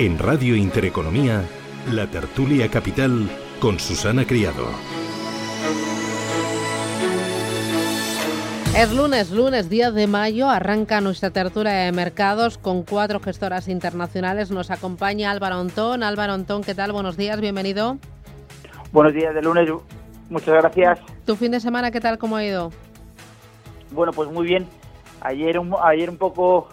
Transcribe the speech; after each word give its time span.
En 0.00 0.18
Radio 0.18 0.56
Intereconomía, 0.56 1.42
la 1.92 2.06
tertulia 2.06 2.70
capital 2.70 3.28
con 3.60 3.78
Susana 3.78 4.26
Criado. 4.26 4.66
Es 8.74 8.94
lunes, 8.94 9.30
lunes 9.30 9.68
10 9.68 9.92
de 9.92 10.06
mayo, 10.06 10.48
arranca 10.48 11.02
nuestra 11.02 11.28
tertulia 11.28 11.72
de 11.72 11.92
mercados 11.92 12.56
con 12.56 12.82
cuatro 12.82 13.20
gestoras 13.20 13.68
internacionales. 13.68 14.50
Nos 14.50 14.70
acompaña 14.70 15.30
Álvaro 15.30 15.56
Antón. 15.56 16.02
Álvaro 16.02 16.32
Antón, 16.32 16.64
¿qué 16.64 16.74
tal? 16.74 16.92
Buenos 16.92 17.18
días, 17.18 17.38
bienvenido. 17.42 17.98
Buenos 18.90 19.12
días 19.12 19.34
de 19.34 19.42
lunes, 19.42 19.68
muchas 20.30 20.54
gracias. 20.54 20.98
¿Tu 21.26 21.36
fin 21.36 21.52
de 21.52 21.60
semana 21.60 21.90
qué 21.90 22.00
tal, 22.00 22.16
cómo 22.16 22.36
ha 22.36 22.44
ido? 22.44 22.72
Bueno, 23.92 24.12
pues 24.12 24.30
muy 24.30 24.46
bien. 24.46 24.66
Ayer 25.20 25.58
un, 25.58 25.74
ayer 25.82 26.08
un 26.08 26.16
poco 26.16 26.68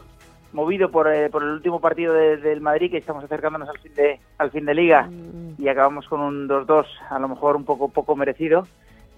movido 0.54 0.90
por, 0.90 1.14
eh, 1.14 1.30
por 1.30 1.44
el 1.44 1.50
último 1.50 1.80
partido 1.80 2.14
del 2.14 2.62
Madrid, 2.62 2.90
que 2.92 2.98
estamos 2.98 3.24
acercándonos 3.24 3.70
al 3.70 3.78
fin 3.80 3.94
de, 3.96 4.20
al 4.38 4.52
fin 4.52 4.66
de 4.66 4.74
liga, 4.74 5.04
mm. 5.04 5.62
y 5.62 5.68
acabamos 5.68 6.08
con 6.08 6.22
un 6.22 6.48
2-2, 6.48 6.86
a 7.09 7.20
lo 7.20 7.28
mejor 7.28 7.56
un 7.56 7.66
poco, 7.66 7.90
poco 7.90 8.16
merecido. 8.16 8.68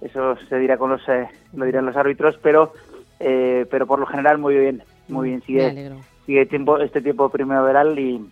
Eso 0.02 0.38
se 0.48 0.58
dirá 0.58 0.78
con 0.78 0.92
los, 0.92 1.08
eh, 1.10 1.28
lo 1.54 1.66
dirán 1.66 1.86
los 1.86 1.96
árbitros, 1.96 2.38
pero, 2.42 2.74
eh, 3.20 3.66
pero 3.70 3.86
por 3.86 4.00
lo 4.00 4.06
general 4.06 4.38
muy 4.38 4.58
bien, 4.58 4.84
muy 5.08 5.30
bien. 5.30 5.42
Sigue, 5.44 5.92
sigue 6.26 6.46
tiempo, 6.46 6.78
este 6.80 7.02
tiempo 7.02 7.30
primaveral 7.30 8.00
y, 8.00 8.26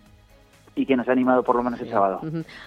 y 0.74 0.86
que 0.86 0.96
nos 0.96 1.08
ha 1.08 1.12
animado 1.12 1.42
por 1.42 1.56
lo 1.56 1.62
menos 1.62 1.80
el 1.80 1.90
sábado. 1.90 2.20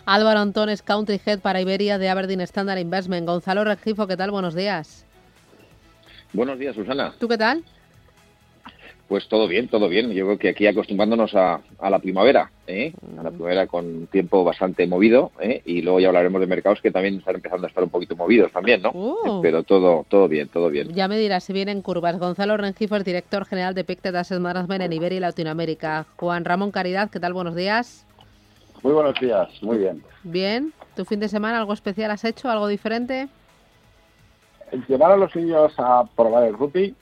Álvaro 0.05 0.39
Antones, 0.39 0.83
Country 0.83 1.19
Head 1.25 1.39
para 1.39 1.61
Iberia 1.61 1.97
de 1.97 2.09
Aberdeen 2.09 2.41
Standard 2.41 2.77
Investment. 2.77 3.27
Gonzalo 3.27 3.63
Regifo, 3.63 4.05
¿qué 4.05 4.17
tal? 4.17 4.29
Buenos 4.31 4.53
días. 4.53 5.05
Buenos 6.33 6.57
días, 6.57 6.75
Susana. 6.75 7.13
¿Tú 7.19 7.27
qué 7.27 7.37
tal? 7.37 7.63
Pues 9.09 9.27
todo 9.27 9.45
bien, 9.45 9.67
todo 9.67 9.89
bien. 9.89 10.09
Yo 10.11 10.25
creo 10.25 10.37
que 10.37 10.47
aquí 10.47 10.65
acostumbrándonos 10.65 11.35
a, 11.35 11.59
la 11.81 11.99
primavera, 11.99 12.49
¿eh? 12.65 12.93
a 13.19 13.23
la 13.23 13.29
primavera 13.29 13.67
con 13.67 14.07
tiempo 14.07 14.45
bastante 14.45 14.87
movido, 14.87 15.33
¿eh? 15.41 15.61
y 15.65 15.81
luego 15.81 15.99
ya 15.99 16.07
hablaremos 16.07 16.39
de 16.39 16.47
mercados 16.47 16.79
que 16.79 16.91
también 16.91 17.17
están 17.17 17.35
empezando 17.35 17.67
a 17.67 17.67
estar 17.67 17.83
un 17.83 17.89
poquito 17.89 18.15
movidos 18.15 18.53
también, 18.53 18.81
¿no? 18.81 18.91
Uh. 18.93 19.41
Pero 19.41 19.63
todo, 19.63 20.05
todo 20.07 20.29
bien, 20.29 20.47
todo 20.47 20.69
bien. 20.69 20.93
Ya 20.93 21.09
me 21.09 21.19
dirás 21.19 21.43
si 21.43 21.51
vienen 21.51 21.81
curvas. 21.81 22.17
Gonzalo 22.19 22.55
Rengifo, 22.55 22.97
director 22.99 23.43
general 23.43 23.75
de 23.75 23.83
Pictet 23.83 24.15
Asset 24.15 24.39
Management 24.39 24.83
en 24.83 24.93
Iberia 24.93 25.17
y 25.17 25.19
Latinoamérica. 25.19 26.05
Juan 26.15 26.45
Ramón 26.45 26.71
Caridad, 26.71 27.09
¿qué 27.09 27.19
tal? 27.19 27.33
Buenos 27.33 27.55
días. 27.55 28.05
Muy 28.81 28.93
buenos 28.93 29.19
días, 29.19 29.49
muy 29.61 29.77
bien. 29.77 30.01
Bien. 30.23 30.71
¿Tu 30.95 31.03
fin 31.03 31.19
de 31.19 31.27
semana 31.27 31.59
algo 31.59 31.73
especial 31.73 32.11
has 32.11 32.23
hecho, 32.23 32.49
algo 32.49 32.69
diferente? 32.69 33.27
Llevar 34.87 35.11
a 35.11 35.17
los 35.17 35.35
niños 35.35 35.73
a 35.77 36.03
probar 36.15 36.45
el 36.45 36.57
rugby 36.57 36.95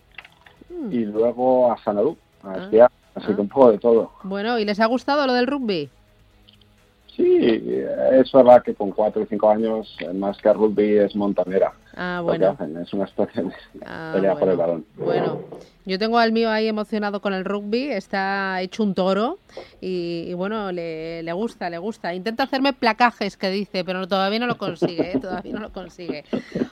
mm. 0.70 0.92
y 0.92 1.06
luego 1.06 1.72
a 1.72 1.78
Sanadú, 1.84 2.18
a 2.44 2.52
ah. 2.52 2.58
esquiar, 2.64 2.92
así 3.16 3.28
que 3.28 3.34
ah. 3.34 3.42
un 3.42 3.50
poco 3.50 3.72
de 3.72 3.78
todo. 3.78 4.12
Bueno, 4.24 4.60
¿y 4.60 4.66
les 4.66 4.80
ha 4.80 4.86
gustado 4.86 5.26
lo 5.28 5.34
del 5.34 5.48
rugby? 5.48 5.90
Sí, 7.20 7.38
es 8.14 8.32
verdad 8.32 8.64
que 8.64 8.74
con 8.74 8.92
cuatro 8.92 9.24
o 9.24 9.26
cinco 9.26 9.50
años, 9.50 9.94
más 10.14 10.38
que 10.38 10.54
rugby, 10.54 11.00
es 11.00 11.14
montanera. 11.18 11.74
Ah, 11.98 12.22
bueno. 12.24 12.56
Es 12.82 12.94
una 12.94 13.04
de 13.04 13.52
ah, 13.86 14.12
pelea 14.14 14.36
por 14.36 14.48
el 14.48 14.56
balón. 14.56 14.86
Bueno, 14.96 15.42
yo 15.86 16.00
tengo 16.00 16.18
al 16.18 16.32
mío 16.32 16.50
ahí 16.50 16.70
emocionado 16.70 17.20
con 17.20 17.34
el 17.34 17.44
rugby, 17.44 17.90
está 17.90 18.62
hecho 18.62 18.84
un 18.84 18.94
toro 18.94 19.38
y, 19.82 20.34
bueno, 20.36 20.72
le, 20.72 21.22
le, 21.22 21.34
gusta, 21.34 21.70
le 21.70 21.78
gusta. 21.78 22.14
Intenta 22.14 22.44
hacerme 22.44 22.72
placajes, 22.72 23.36
que 23.36 23.50
dice, 23.50 23.84
pero 23.84 24.08
todavía 24.08 24.40
no 24.40 24.48
lo 24.48 24.58
consigue, 24.58 25.12
¿eh? 25.12 25.20
todavía 25.20 25.52
no 25.52 25.60
lo 25.60 25.74
consigue. 25.74 26.24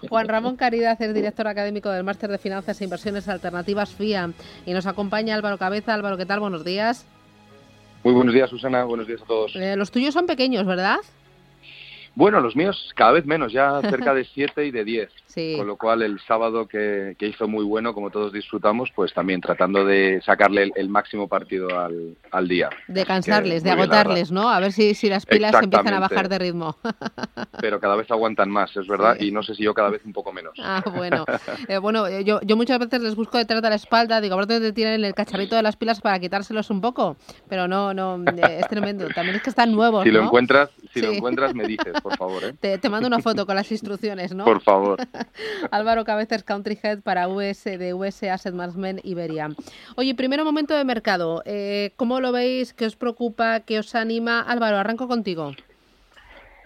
Juan 0.07 0.29
Ramón 0.29 0.55
Caridad 0.55 1.01
es 1.01 1.13
director 1.13 1.49
académico 1.49 1.89
del 1.89 2.05
Máster 2.05 2.31
de 2.31 2.37
Finanzas 2.37 2.79
e 2.79 2.85
Inversiones 2.85 3.27
Alternativas 3.27 3.89
FIA 3.89 4.31
y 4.65 4.71
nos 4.71 4.85
acompaña 4.85 5.35
Álvaro 5.35 5.57
Cabeza. 5.57 5.93
Álvaro, 5.93 6.15
¿qué 6.15 6.25
tal? 6.25 6.39
Buenos 6.39 6.63
días. 6.63 7.05
Muy 8.07 8.13
buenos 8.15 8.33
días, 8.33 8.49
Susana. 8.49 8.85
Buenos 8.85 9.05
días 9.05 9.21
a 9.21 9.25
todos. 9.25 9.53
Eh, 9.57 9.75
los 9.75 9.91
tuyos 9.91 10.13
son 10.13 10.27
pequeños, 10.27 10.65
¿verdad? 10.65 10.95
Bueno, 12.15 12.39
los 12.39 12.55
míos 12.55 12.93
cada 12.95 13.11
vez 13.11 13.25
menos, 13.25 13.51
ya 13.51 13.81
cerca 13.81 14.13
de 14.13 14.23
7 14.33 14.65
y 14.65 14.71
de 14.71 14.85
10. 14.85 15.09
Con 15.57 15.67
lo 15.67 15.77
cual 15.77 16.01
el 16.01 16.19
sábado 16.21 16.67
que, 16.67 17.15
hizo 17.19 17.47
muy 17.47 17.63
bueno, 17.63 17.93
como 17.93 18.09
todos 18.09 18.33
disfrutamos, 18.33 18.89
pues 18.95 19.13
también 19.13 19.39
tratando 19.39 19.85
de 19.85 20.19
sacarle 20.25 20.71
el, 20.75 20.89
máximo 20.89 21.27
partido 21.27 21.67
al, 21.79 22.47
día. 22.47 22.69
De 22.87 23.05
cansarles, 23.05 23.63
de 23.63 23.71
agotarles, 23.71 24.31
¿no? 24.31 24.49
A 24.49 24.59
ver 24.59 24.71
si, 24.71 24.95
si 24.95 25.09
las 25.09 25.25
pilas 25.25 25.53
empiezan 25.61 25.93
a 25.93 25.99
bajar 25.99 26.27
de 26.27 26.39
ritmo. 26.39 26.77
Pero 27.61 27.79
cada 27.79 27.95
vez 27.95 28.09
aguantan 28.09 28.49
más, 28.49 28.75
es 28.75 28.87
verdad, 28.87 29.17
y 29.19 29.31
no 29.31 29.43
sé 29.43 29.53
si 29.53 29.63
yo 29.63 29.73
cada 29.73 29.89
vez 29.89 30.03
un 30.05 30.13
poco 30.13 30.33
menos. 30.33 30.53
Ah, 30.59 30.83
bueno. 30.95 31.25
Eh, 31.67 31.79
bueno, 31.79 32.07
eh, 32.07 32.23
yo, 32.23 32.39
yo 32.43 32.55
muchas 32.55 32.79
veces 32.79 33.01
les 33.01 33.15
busco 33.15 33.37
detrás 33.37 33.61
de 33.61 33.69
la 33.69 33.75
espalda, 33.75 34.21
digo, 34.21 34.35
ahora 34.35 34.47
te 34.47 34.71
tienen 34.73 35.03
el 35.03 35.13
cacharrito 35.13 35.55
de 35.55 35.63
las 35.63 35.75
pilas 35.75 36.01
para 36.01 36.19
quitárselos 36.19 36.69
un 36.69 36.81
poco, 36.81 37.17
pero 37.49 37.67
no, 37.67 37.93
no, 37.93 38.23
eh, 38.23 38.59
es 38.59 38.67
tremendo. 38.67 39.07
También 39.09 39.35
es 39.35 39.41
que 39.41 39.49
están 39.49 39.71
nuevos, 39.71 40.03
Si 40.03 40.11
lo 40.11 40.23
encuentras, 40.23 40.69
si 40.93 41.01
lo 41.01 41.11
encuentras 41.11 41.53
me 41.53 41.65
dices, 41.65 41.99
por 42.01 42.15
favor. 42.17 42.53
Te, 42.59 42.77
te 42.77 42.89
mando 42.89 43.07
una 43.07 43.19
foto 43.19 43.45
con 43.45 43.55
las 43.55 43.71
instrucciones, 43.71 44.33
¿no? 44.33 44.45
Por 44.45 44.61
favor. 44.61 44.99
Álvaro 45.71 46.05
Cabezas, 46.05 46.43
Country 46.43 46.77
Head 46.81 47.01
para 47.01 47.27
US 47.27 47.63
de 47.63 47.93
US 47.93 48.23
Asset 48.23 48.53
Management 48.53 49.01
Iberia. 49.03 49.49
Oye, 49.95 50.15
primero 50.15 50.45
momento 50.45 50.75
de 50.75 50.83
mercado. 50.83 51.43
Eh, 51.45 51.91
¿Cómo 51.95 52.19
lo 52.19 52.31
veis? 52.31 52.73
¿Qué 52.73 52.85
os 52.85 52.95
preocupa? 52.95 53.61
¿Qué 53.61 53.79
os 53.79 53.95
anima? 53.95 54.41
Álvaro, 54.41 54.77
arranco 54.77 55.07
contigo. 55.07 55.53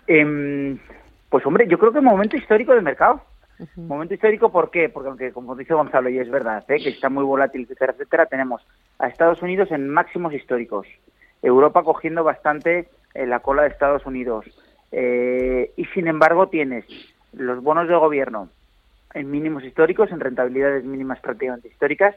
Em, 0.08 0.80
pues 1.30 1.46
hombre, 1.46 1.68
yo 1.68 1.78
creo 1.78 1.92
que 1.92 2.00
es 2.00 2.04
un 2.04 2.10
momento 2.10 2.38
histórico 2.38 2.74
del 2.74 2.84
mercado. 2.84 3.22
Momento 3.76 4.16
histórico, 4.16 4.52
¿por 4.52 4.72
qué? 4.72 4.90
Porque 4.90 5.10
aunque, 5.10 5.32
como 5.32 5.56
dice 5.56 5.76
Gonzalo, 5.76 6.10
y 6.10 6.18
es 6.18 6.30
verdad, 6.30 6.64
¿eh? 6.68 6.82
que 6.82 6.90
está 6.90 7.10
muy 7.10 7.24
volátil, 7.24 7.62
etcétera, 7.62 7.94
etcétera, 7.94 8.26
tenemos 8.26 8.66
a 8.98 9.08
Estados 9.08 9.42
Unidos 9.44 9.72
en 9.72 9.88
máximos 9.88 10.34
históricos. 10.34 10.88
Europa 11.44 11.84
cogiendo 11.84 12.24
bastante 12.24 12.90
en 13.14 13.30
la 13.30 13.40
cola 13.40 13.64
de 13.64 13.70
Estados 13.70 14.06
Unidos. 14.06 14.46
Eh, 14.92 15.72
y 15.78 15.86
sin 15.86 16.08
embargo 16.08 16.48
tienes 16.48 16.86
los 17.34 17.62
bonos 17.64 17.88
de 17.88 17.96
gobierno 17.96 18.50
en 19.14 19.30
mínimos 19.30 19.64
históricos, 19.64 20.12
en 20.12 20.20
rentabilidades 20.20 20.84
mínimas 20.84 21.20
prácticamente 21.20 21.68
históricas 21.68 22.16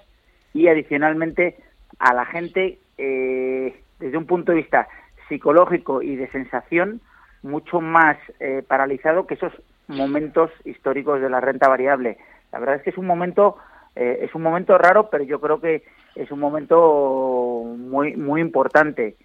y 0.52 0.68
adicionalmente 0.68 1.56
a 1.98 2.14
la 2.14 2.24
gente 2.24 2.78
eh, 2.98 3.80
desde 3.98 4.16
un 4.16 4.26
punto 4.26 4.52
de 4.52 4.58
vista 4.58 4.88
psicológico 5.28 6.02
y 6.02 6.16
de 6.16 6.30
sensación 6.30 7.00
mucho 7.42 7.80
más 7.80 8.16
eh, 8.40 8.62
paralizado 8.66 9.26
que 9.26 9.34
esos 9.34 9.52
momentos 9.88 10.50
históricos 10.64 11.20
de 11.20 11.28
la 11.28 11.40
renta 11.40 11.68
variable. 11.68 12.16
La 12.52 12.58
verdad 12.58 12.76
es 12.76 12.82
que 12.82 12.90
es 12.90 12.98
un 12.98 13.06
momento 13.06 13.56
eh, 13.96 14.20
es 14.22 14.34
un 14.34 14.42
momento 14.42 14.76
raro, 14.78 15.08
pero 15.10 15.24
yo 15.24 15.40
creo 15.40 15.60
que 15.60 15.84
es 16.14 16.30
un 16.30 16.40
momento 16.40 17.64
muy 17.76 18.16
muy 18.16 18.40
importante. 18.40 19.16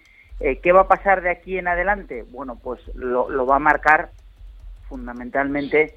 ¿Qué 0.62 0.72
va 0.72 0.80
a 0.80 0.88
pasar 0.88 1.20
de 1.20 1.28
aquí 1.28 1.58
en 1.58 1.68
adelante? 1.68 2.24
Bueno, 2.30 2.58
pues 2.64 2.80
lo 2.94 3.44
va 3.44 3.56
a 3.56 3.58
marcar 3.58 4.08
fundamentalmente 4.90 5.94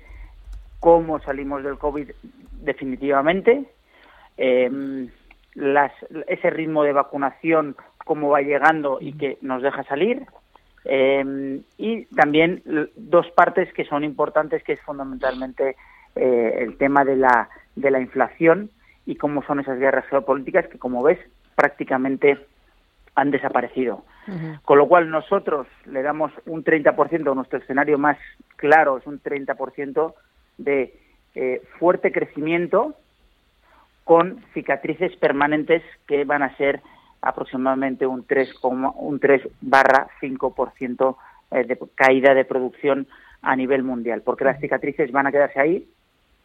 cómo 0.80 1.20
salimos 1.20 1.64
del 1.64 1.78
COVID 1.78 2.12
definitivamente, 2.62 3.66
em, 4.38 5.10
ese 6.28 6.50
ritmo 6.50 6.84
de 6.84 6.94
vacunación, 6.94 7.76
cómo 8.06 8.30
va 8.30 8.42
llegando 8.42 9.00
y 9.02 9.14
que 9.14 9.38
nos 9.42 9.62
deja 9.62 9.84
salir, 9.84 10.26
em, 10.86 11.64
y 11.78 12.06
también 12.06 12.64
dos 12.96 13.30
partes 13.32 13.72
que 13.74 13.86
son 13.86 14.04
importantes, 14.04 14.64
que 14.64 14.74
es 14.74 14.82
fundamentalmente 14.82 15.76
eh, 16.16 16.60
el 16.60 16.78
tema 16.78 17.04
de 17.04 17.16
la, 17.16 17.50
de 17.76 17.90
la 17.90 18.00
inflación 18.00 18.70
y 19.06 19.16
cómo 19.16 19.42
son 19.44 19.60
esas 19.60 19.80
guerras 19.80 20.06
geopolíticas 20.08 20.68
que, 20.68 20.78
como 20.78 21.02
ves, 21.02 21.20
prácticamente 21.56 22.38
han 23.16 23.32
desaparecido. 23.32 24.04
Con 24.64 24.78
lo 24.78 24.88
cual 24.88 25.10
nosotros 25.10 25.68
le 25.86 26.02
damos 26.02 26.32
un 26.46 26.64
30%, 26.64 27.36
nuestro 27.36 27.60
escenario 27.60 27.98
más 27.98 28.18
claro 28.56 28.98
es 28.98 29.06
un 29.06 29.22
30% 29.22 30.14
de 30.58 30.98
eh, 31.36 31.62
fuerte 31.80 32.12
crecimiento 32.12 32.96
con 34.04 34.44
cicatrices 34.54 35.16
permanentes 35.18 35.82
que 36.08 36.26
van 36.26 36.44
a 36.44 36.56
ser 36.58 36.82
aproximadamente 37.22 38.06
un 38.06 38.26
3, 38.26 38.54
un 38.64 39.20
3 39.20 39.48
barra 39.62 40.08
5% 40.22 41.16
eh, 41.52 41.64
de 41.64 41.80
caída 41.96 42.34
de 42.34 42.46
producción 42.46 43.08
a 43.42 43.56
nivel 43.56 43.84
mundial, 43.84 44.22
porque 44.22 44.46
las 44.46 44.60
cicatrices 44.60 45.12
van 45.12 45.28
a 45.28 45.32
quedarse 45.32 45.60
ahí. 45.60 45.88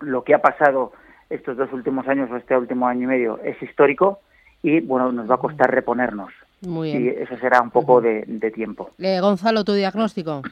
Lo 0.00 0.22
que 0.24 0.34
ha 0.34 0.40
pasado 0.40 0.92
estos 1.30 1.56
dos 1.56 1.72
últimos 1.72 2.06
años 2.08 2.30
o 2.30 2.36
este 2.36 2.56
último 2.56 2.86
año 2.86 3.04
y 3.04 3.06
medio 3.06 3.40
es 3.42 3.60
histórico 3.62 4.20
y 4.62 4.80
bueno, 4.80 5.12
nos 5.12 5.30
va 5.30 5.36
a 5.36 5.38
costar 5.38 5.70
reponernos. 5.70 6.32
Muy 6.60 6.90
bien. 6.90 7.04
Y 7.04 7.22
eso 7.22 7.38
será 7.38 7.60
un 7.60 7.70
poco 7.70 8.00
de, 8.00 8.24
tiempo. 8.54 8.90
Eh, 8.98 9.20
Gonzalo, 9.20 9.64
tu 9.64 9.74
diagnóstico. 9.74 10.42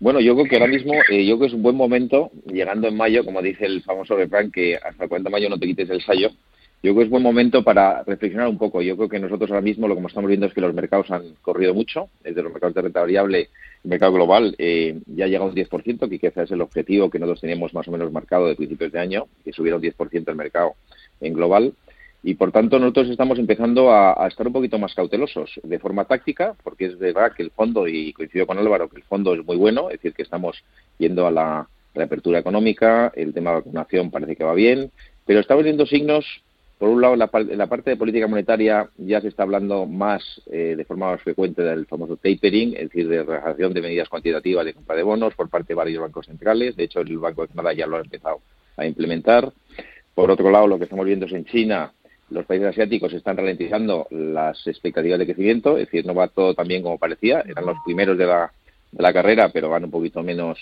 Bueno, 0.00 0.18
yo 0.20 0.34
creo 0.34 0.46
que 0.46 0.56
ahora 0.56 0.66
mismo, 0.66 0.94
eh, 1.10 1.26
yo 1.26 1.36
creo 1.36 1.40
que 1.40 1.46
es 1.48 1.52
un 1.52 1.62
buen 1.62 1.76
momento, 1.76 2.30
llegando 2.46 2.88
en 2.88 2.96
mayo, 2.96 3.24
como 3.24 3.42
dice 3.42 3.66
el 3.66 3.82
famoso 3.82 4.16
refrán, 4.16 4.50
que 4.50 4.76
hasta 4.76 5.04
el 5.04 5.08
40 5.08 5.28
de 5.28 5.32
mayo 5.32 5.48
no 5.50 5.58
te 5.58 5.66
quites 5.66 5.90
el 5.90 6.02
sayo. 6.02 6.30
Yo 6.82 6.92
creo 6.92 6.96
que 6.96 7.02
es 7.04 7.10
buen 7.10 7.22
momento 7.22 7.62
para 7.62 8.02
reflexionar 8.04 8.48
un 8.48 8.56
poco. 8.56 8.80
Yo 8.80 8.96
creo 8.96 9.10
que 9.10 9.18
nosotros 9.18 9.50
ahora 9.50 9.60
mismo 9.60 9.86
lo 9.86 9.94
que 9.94 10.06
estamos 10.06 10.28
viendo 10.28 10.46
es 10.46 10.54
que 10.54 10.62
los 10.62 10.72
mercados 10.72 11.10
han 11.10 11.34
corrido 11.42 11.74
mucho, 11.74 12.08
desde 12.24 12.42
los 12.42 12.50
mercados 12.50 12.74
de 12.74 12.80
renta 12.80 13.00
variable, 13.00 13.50
el 13.84 13.90
mercado 13.90 14.14
global 14.14 14.54
eh, 14.56 14.98
ya 15.06 15.26
ha 15.26 15.28
llegado 15.28 15.44
a 15.44 15.48
un 15.50 15.54
10%, 15.54 16.08
que 16.08 16.18
quizás 16.18 16.44
es 16.44 16.50
el 16.52 16.62
objetivo 16.62 17.10
que 17.10 17.18
nosotros 17.18 17.42
teníamos 17.42 17.74
más 17.74 17.86
o 17.86 17.92
menos 17.92 18.10
marcado 18.10 18.46
de 18.46 18.56
principios 18.56 18.92
de 18.92 18.98
año, 18.98 19.26
que 19.44 19.52
subiera 19.52 19.76
un 19.76 19.82
10% 19.82 20.26
el 20.26 20.36
mercado 20.36 20.72
en 21.20 21.34
global. 21.34 21.74
Y 22.22 22.34
por 22.34 22.52
tanto 22.52 22.78
nosotros 22.78 23.08
estamos 23.08 23.38
empezando 23.38 23.92
a, 23.92 24.26
estar 24.28 24.46
un 24.46 24.52
poquito 24.52 24.78
más 24.78 24.94
cautelosos 24.94 25.58
de 25.62 25.78
forma 25.78 26.04
táctica, 26.04 26.54
porque 26.62 26.86
es 26.86 26.98
verdad 26.98 27.32
que 27.32 27.42
el 27.42 27.50
fondo, 27.50 27.88
y 27.88 28.12
coincido 28.12 28.46
con 28.46 28.58
Álvaro, 28.58 28.88
que 28.88 28.98
el 28.98 29.04
fondo 29.04 29.34
es 29.34 29.44
muy 29.44 29.56
bueno, 29.56 29.88
es 29.88 29.96
decir, 29.96 30.12
que 30.12 30.22
estamos 30.22 30.62
yendo 30.98 31.26
a 31.26 31.30
la 31.30 31.68
reapertura 31.94 32.38
económica, 32.38 33.10
el 33.14 33.32
tema 33.32 33.50
de 33.50 33.56
vacunación 33.56 34.10
parece 34.10 34.36
que 34.36 34.44
va 34.44 34.54
bien, 34.54 34.90
pero 35.24 35.40
estamos 35.40 35.64
viendo 35.64 35.86
signos, 35.86 36.26
por 36.80 36.88
un 36.88 37.00
lado, 37.02 37.14
la, 37.16 37.30
la 37.56 37.66
parte 37.66 37.90
de 37.90 37.96
política 37.96 38.26
monetaria 38.26 38.88
ya 38.96 39.20
se 39.20 39.28
está 39.28 39.42
hablando 39.42 39.84
más, 39.84 40.22
eh, 40.50 40.74
de 40.76 40.84
forma 40.86 41.10
más 41.10 41.20
frecuente 41.20 41.62
del 41.62 41.86
famoso 41.86 42.16
tapering, 42.16 42.74
es 42.74 42.88
decir, 42.88 43.06
de 43.06 43.22
relajación 43.22 43.74
de 43.74 43.82
medidas 43.82 44.08
cuantitativas 44.08 44.64
de 44.64 44.72
compra 44.72 44.96
de 44.96 45.02
bonos 45.02 45.34
por 45.34 45.50
parte 45.50 45.68
de 45.68 45.74
varios 45.74 46.02
bancos 46.02 46.24
centrales, 46.24 46.76
de 46.76 46.84
hecho 46.84 47.00
el 47.00 47.18
Banco 47.18 47.42
de 47.42 47.48
Canadá 47.48 47.74
ya 47.74 47.86
lo 47.86 47.96
ha 47.96 48.00
empezado 48.00 48.40
a 48.78 48.86
implementar. 48.86 49.52
Por 50.14 50.30
otro 50.30 50.50
lado, 50.50 50.66
lo 50.66 50.78
que 50.78 50.84
estamos 50.84 51.04
viendo 51.04 51.26
es 51.26 51.32
en 51.32 51.44
China, 51.44 51.92
los 52.30 52.46
países 52.46 52.68
asiáticos 52.68 53.12
están 53.12 53.36
ralentizando 53.36 54.06
las 54.10 54.66
expectativas 54.66 55.18
de 55.18 55.26
crecimiento, 55.26 55.76
es 55.76 55.86
decir, 55.86 56.06
no 56.06 56.14
va 56.14 56.28
todo 56.28 56.54
tan 56.54 56.68
bien 56.68 56.82
como 56.82 56.98
parecía, 56.98 57.42
eran 57.46 57.66
los 57.66 57.76
primeros 57.84 58.16
de 58.16 58.26
la, 58.26 58.52
de 58.92 59.02
la 59.02 59.12
carrera, 59.12 59.50
pero 59.50 59.68
van 59.68 59.84
un 59.84 59.90
poquito 59.90 60.22
menos 60.22 60.58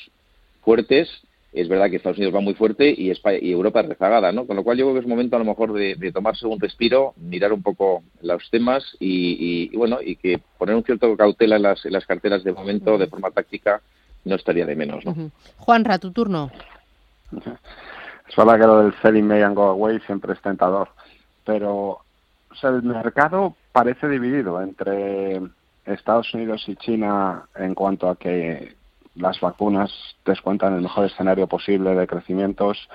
fuertes. 0.62 1.09
Es 1.53 1.67
verdad 1.67 1.88
que 1.88 1.97
Estados 1.97 2.19
Unidos 2.19 2.35
va 2.35 2.41
muy 2.41 2.55
fuerte 2.55 2.91
y, 2.91 3.11
y 3.11 3.53
Europa 3.53 3.81
es 3.81 3.88
rezagada, 3.88 4.32
¿no? 4.32 4.47
Con 4.47 4.56
lo 4.56 4.65
cual 4.65 4.76
yo 4.76 4.85
creo 4.85 4.94
que 4.94 5.00
es 5.00 5.06
momento 5.06 5.37
a 5.37 5.38
lo 5.38 5.47
mejor 5.47 5.73
de, 5.73 6.12
tomarse 6.12 6.47
un 6.47 6.61
respiro, 6.61 7.15
mirar 7.17 7.53
un 7.53 7.62
poco 7.62 8.03
los 8.21 8.50
temas 8.50 8.85
y, 9.00 9.75
bueno, 9.76 9.99
y 10.03 10.17
que 10.17 10.41
poner 10.59 10.75
un 10.75 10.85
cierto 10.85 11.17
cautela 11.17 11.56
en 11.56 11.62
las, 11.62 11.85
en 11.87 11.93
las 11.93 12.06
carteras 12.06 12.44
de 12.44 12.53
momento 12.53 12.99
de 12.99 13.06
forma 13.06 13.31
táctica 13.31 13.81
no 14.25 14.37
estaría 14.37 14.67
de 14.67 14.76
menos, 14.76 15.05
¿no? 15.06 15.31
Juanra, 15.56 15.99
tu 15.99 16.12
turno. 16.12 16.50
Es 18.29 18.37
verdad 18.37 18.61
que 18.61 18.67
lo 18.67 18.82
del 18.82 18.94
selling 19.00 19.26
may 19.26 19.41
and 19.41 19.56
go 19.56 19.62
away 19.62 19.99
siempre 20.00 20.35
es 20.35 20.41
tentador 20.43 20.91
pero 21.49 22.00
el 22.62 22.83
mercado 22.83 23.55
parece 23.73 24.06
dividido 24.06 24.61
entre 24.61 25.41
Estados 25.87 26.35
Unidos 26.35 26.62
y 26.67 26.77
China 26.77 27.49
en 27.56 27.75
cuanto 27.75 28.11
a 28.11 28.17
que 28.17 28.77
las 29.15 29.41
vacunas 29.41 29.91
descuentan 30.27 30.75
el 30.75 30.83
mejor 30.83 31.06
escenario 31.06 31.47
posible 31.47 31.95
de 31.95 32.06
crecimientos 32.06 32.91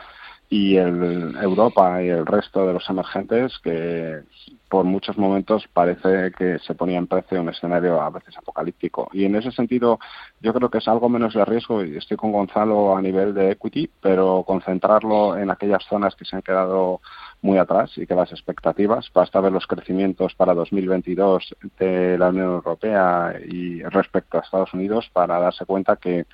y 0.54 0.78
el, 0.78 1.36
Europa 1.42 2.04
y 2.04 2.10
el 2.10 2.28
resto 2.28 2.68
de 2.68 2.74
los 2.74 2.88
emergentes 2.88 3.58
que 3.64 4.22
por 4.70 4.86
muchos 4.86 5.18
momentos 5.18 5.68
parece 5.74 6.32
que 6.38 6.60
se 6.60 6.76
ponía 6.76 7.00
en 7.00 7.08
precio 7.08 7.42
un 7.42 7.50
escenario 7.50 8.00
a 8.00 8.12
veces 8.12 8.38
apocalíptico. 8.38 9.10
Y 9.14 9.26
en 9.26 9.36
ese 9.36 9.52
sentido 9.52 9.98
yo 10.42 10.54
creo 10.54 10.70
que 10.70 10.78
es 10.78 10.88
algo 10.88 11.10
menos 11.10 11.34
de 11.34 11.44
riesgo 11.44 11.84
y 11.84 11.98
estoy 11.98 12.18
con 12.18 12.32
Gonzalo 12.32 12.96
a 12.96 13.02
nivel 13.02 13.34
de 13.34 13.52
equity, 13.52 13.90
pero 14.00 14.44
concentrarlo 14.46 15.36
en 15.38 15.50
aquellas 15.50 15.84
zonas 15.90 16.16
que 16.16 16.26
se 16.26 16.36
han 16.36 16.44
quedado 16.44 17.02
muy 17.42 17.58
atrás 17.58 17.92
y 17.98 18.06
que 18.06 18.14
las 18.14 18.32
expectativas, 18.32 19.10
basta 19.12 19.42
ver 19.42 19.52
los 19.52 19.66
crecimientos 19.66 20.36
para 20.36 20.54
2022 20.54 21.56
de 21.80 22.16
la 22.20 22.30
Unión 22.30 22.54
Europea 22.54 23.34
y 23.44 23.82
respecto 23.82 24.38
a 24.38 24.42
Estados 24.42 24.74
Unidos 24.74 25.10
para 25.14 25.40
darse 25.40 25.66
cuenta 25.66 25.96
que 25.96 26.28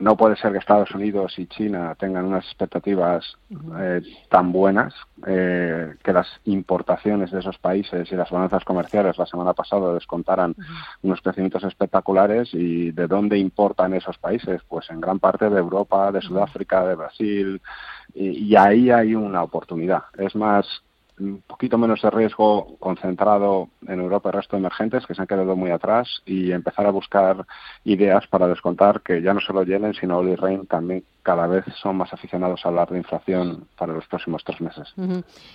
no 0.00 0.16
puede 0.16 0.36
ser 0.36 0.52
que 0.52 0.58
Estados 0.58 0.90
Unidos 0.92 1.38
y 1.38 1.46
China 1.46 1.94
tengan 1.98 2.26
unas 2.26 2.44
expectativas 2.44 3.36
eh, 3.78 4.02
tan 4.30 4.52
buenas 4.52 4.94
eh, 5.26 5.94
que 6.02 6.12
las 6.12 6.26
importaciones 6.44 7.30
de 7.30 7.40
esos 7.40 7.58
países 7.58 8.10
y 8.10 8.16
las 8.16 8.30
balanzas 8.30 8.64
comerciales 8.64 9.18
la 9.18 9.26
semana 9.26 9.54
pasada 9.54 9.94
descontaran 9.94 10.54
unos 11.02 11.20
crecimientos 11.22 11.64
espectaculares 11.64 12.50
y 12.52 12.90
de 12.90 13.06
dónde 13.06 13.38
importan 13.38 13.94
esos 13.94 14.18
países 14.18 14.60
pues 14.68 14.90
en 14.90 15.00
gran 15.00 15.18
parte 15.18 15.48
de 15.48 15.58
Europa 15.58 16.12
de 16.12 16.20
Sudáfrica 16.20 16.86
de 16.86 16.94
Brasil 16.94 17.60
y, 18.14 18.54
ahí 18.56 18.90
hay 18.90 19.14
una 19.14 19.42
oportunidad. 19.42 20.04
Es 20.16 20.34
más, 20.34 20.66
un 21.18 21.42
poquito 21.46 21.78
menos 21.78 22.02
de 22.02 22.10
riesgo 22.10 22.76
concentrado 22.78 23.68
en 23.86 24.00
Europa 24.00 24.28
y 24.28 24.32
resto 24.32 24.56
de 24.56 24.60
emergentes 24.60 25.06
que 25.06 25.14
se 25.14 25.22
han 25.22 25.26
quedado 25.26 25.56
muy 25.56 25.70
atrás 25.70 26.22
y 26.26 26.52
empezar 26.52 26.86
a 26.86 26.90
buscar 26.90 27.46
ideas 27.84 28.26
para 28.26 28.48
descontar 28.48 29.00
que 29.00 29.22
ya 29.22 29.32
no 29.32 29.40
solo 29.40 29.62
Yellen 29.62 29.94
sino 29.94 30.18
Oli 30.18 30.36
Rehn 30.36 30.66
también 30.66 31.04
cada 31.22 31.46
vez 31.46 31.64
son 31.82 31.96
más 31.96 32.12
aficionados 32.12 32.64
a 32.64 32.68
hablar 32.68 32.88
de 32.90 32.98
inflación 32.98 33.66
para 33.76 33.92
los 33.92 34.06
próximos 34.06 34.44
tres 34.44 34.60
meses. 34.60 34.94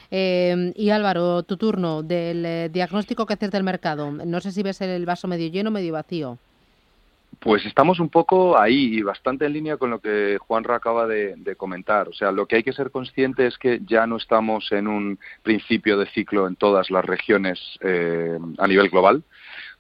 Eh, 0.09 0.73
y 0.75 0.89
Álvaro, 0.89 1.43
tu 1.43 1.55
turno 1.55 2.03
del 2.03 2.45
eh, 2.45 2.69
diagnóstico 2.69 3.25
que 3.25 3.35
haces 3.35 3.51
del 3.51 3.63
mercado. 3.63 4.11
No 4.11 4.41
sé 4.41 4.51
si 4.51 4.63
ves 4.63 4.81
el 4.81 5.05
vaso 5.05 5.29
medio 5.29 5.49
lleno 5.49 5.69
o 5.69 5.73
medio 5.73 5.93
vacío. 5.93 6.37
Pues 7.41 7.65
estamos 7.65 7.99
un 7.99 8.09
poco 8.09 8.55
ahí 8.55 8.99
y 8.99 9.01
bastante 9.01 9.47
en 9.47 9.53
línea 9.53 9.77
con 9.77 9.89
lo 9.89 9.99
que 9.99 10.37
Juanra 10.37 10.75
acaba 10.75 11.07
de, 11.07 11.55
comentar. 11.57 12.07
O 12.07 12.13
sea, 12.13 12.31
lo 12.31 12.45
que 12.45 12.57
hay 12.57 12.63
que 12.63 12.71
ser 12.71 12.91
consciente 12.91 13.47
es 13.47 13.57
que 13.57 13.81
ya 13.83 14.05
no 14.05 14.17
estamos 14.17 14.71
en 14.71 14.87
un 14.87 15.17
principio 15.41 15.97
de 15.97 16.05
ciclo 16.05 16.47
en 16.47 16.55
todas 16.55 16.91
las 16.91 17.03
regiones 17.03 17.59
eh, 17.81 18.37
a 18.59 18.67
nivel 18.67 18.89
global. 18.89 19.23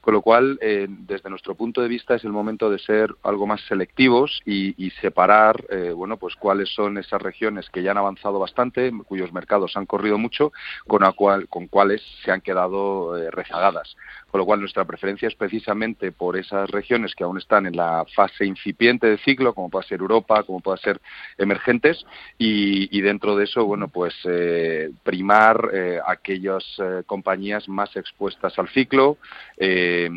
Con 0.01 0.15
lo 0.15 0.21
cual, 0.21 0.57
eh, 0.61 0.87
desde 0.89 1.29
nuestro 1.29 1.55
punto 1.55 1.81
de 1.81 1.87
vista, 1.87 2.15
es 2.15 2.23
el 2.23 2.31
momento 2.31 2.69
de 2.69 2.79
ser 2.79 3.13
algo 3.23 3.45
más 3.45 3.61
selectivos 3.67 4.41
y, 4.45 4.89
separar, 5.01 5.63
eh, 5.69 5.91
bueno, 5.95 6.17
pues 6.17 6.35
cuáles 6.35 6.69
son 6.73 6.97
esas 6.97 7.21
regiones 7.21 7.69
que 7.69 7.83
ya 7.83 7.91
han 7.91 7.97
avanzado 7.97 8.39
bastante, 8.39 8.91
cuyos 9.07 9.31
mercados 9.31 9.77
han 9.77 9.85
corrido 9.85 10.17
mucho, 10.17 10.51
con, 10.87 11.01
cual, 11.13 11.47
con 11.47 11.67
cuáles 11.67 12.01
se 12.23 12.31
han 12.31 12.41
quedado 12.41 13.15
rezagadas. 13.31 13.95
Con 14.31 14.39
lo 14.39 14.45
cual 14.45 14.61
nuestra 14.61 14.85
preferencia 14.85 15.27
es 15.27 15.35
precisamente 15.35 16.11
por 16.11 16.37
esas 16.37 16.69
regiones 16.69 17.13
que 17.15 17.23
aún 17.23 17.37
están 17.37 17.65
en 17.65 17.75
la 17.75 18.05
fase 18.15 18.45
incipiente 18.45 19.07
de 19.07 19.17
ciclo, 19.17 19.53
como 19.53 19.69
puede 19.69 19.87
ser 19.87 19.99
Europa, 19.99 20.43
como 20.43 20.61
puede 20.61 20.77
ser 20.79 21.01
emergentes, 21.37 22.05
y, 22.37 23.01
dentro 23.01 23.35
de 23.35 23.45
eso, 23.45 23.65
bueno, 23.65 23.87
pues 23.87 24.13
eh, 24.25 24.91
primar 25.03 25.69
eh, 25.73 25.99
aquellas 26.05 26.63
eh, 26.77 27.03
compañías 27.05 27.67
más 27.67 27.95
expuestas 27.95 28.57
al 28.57 28.69
ciclo 28.69 29.17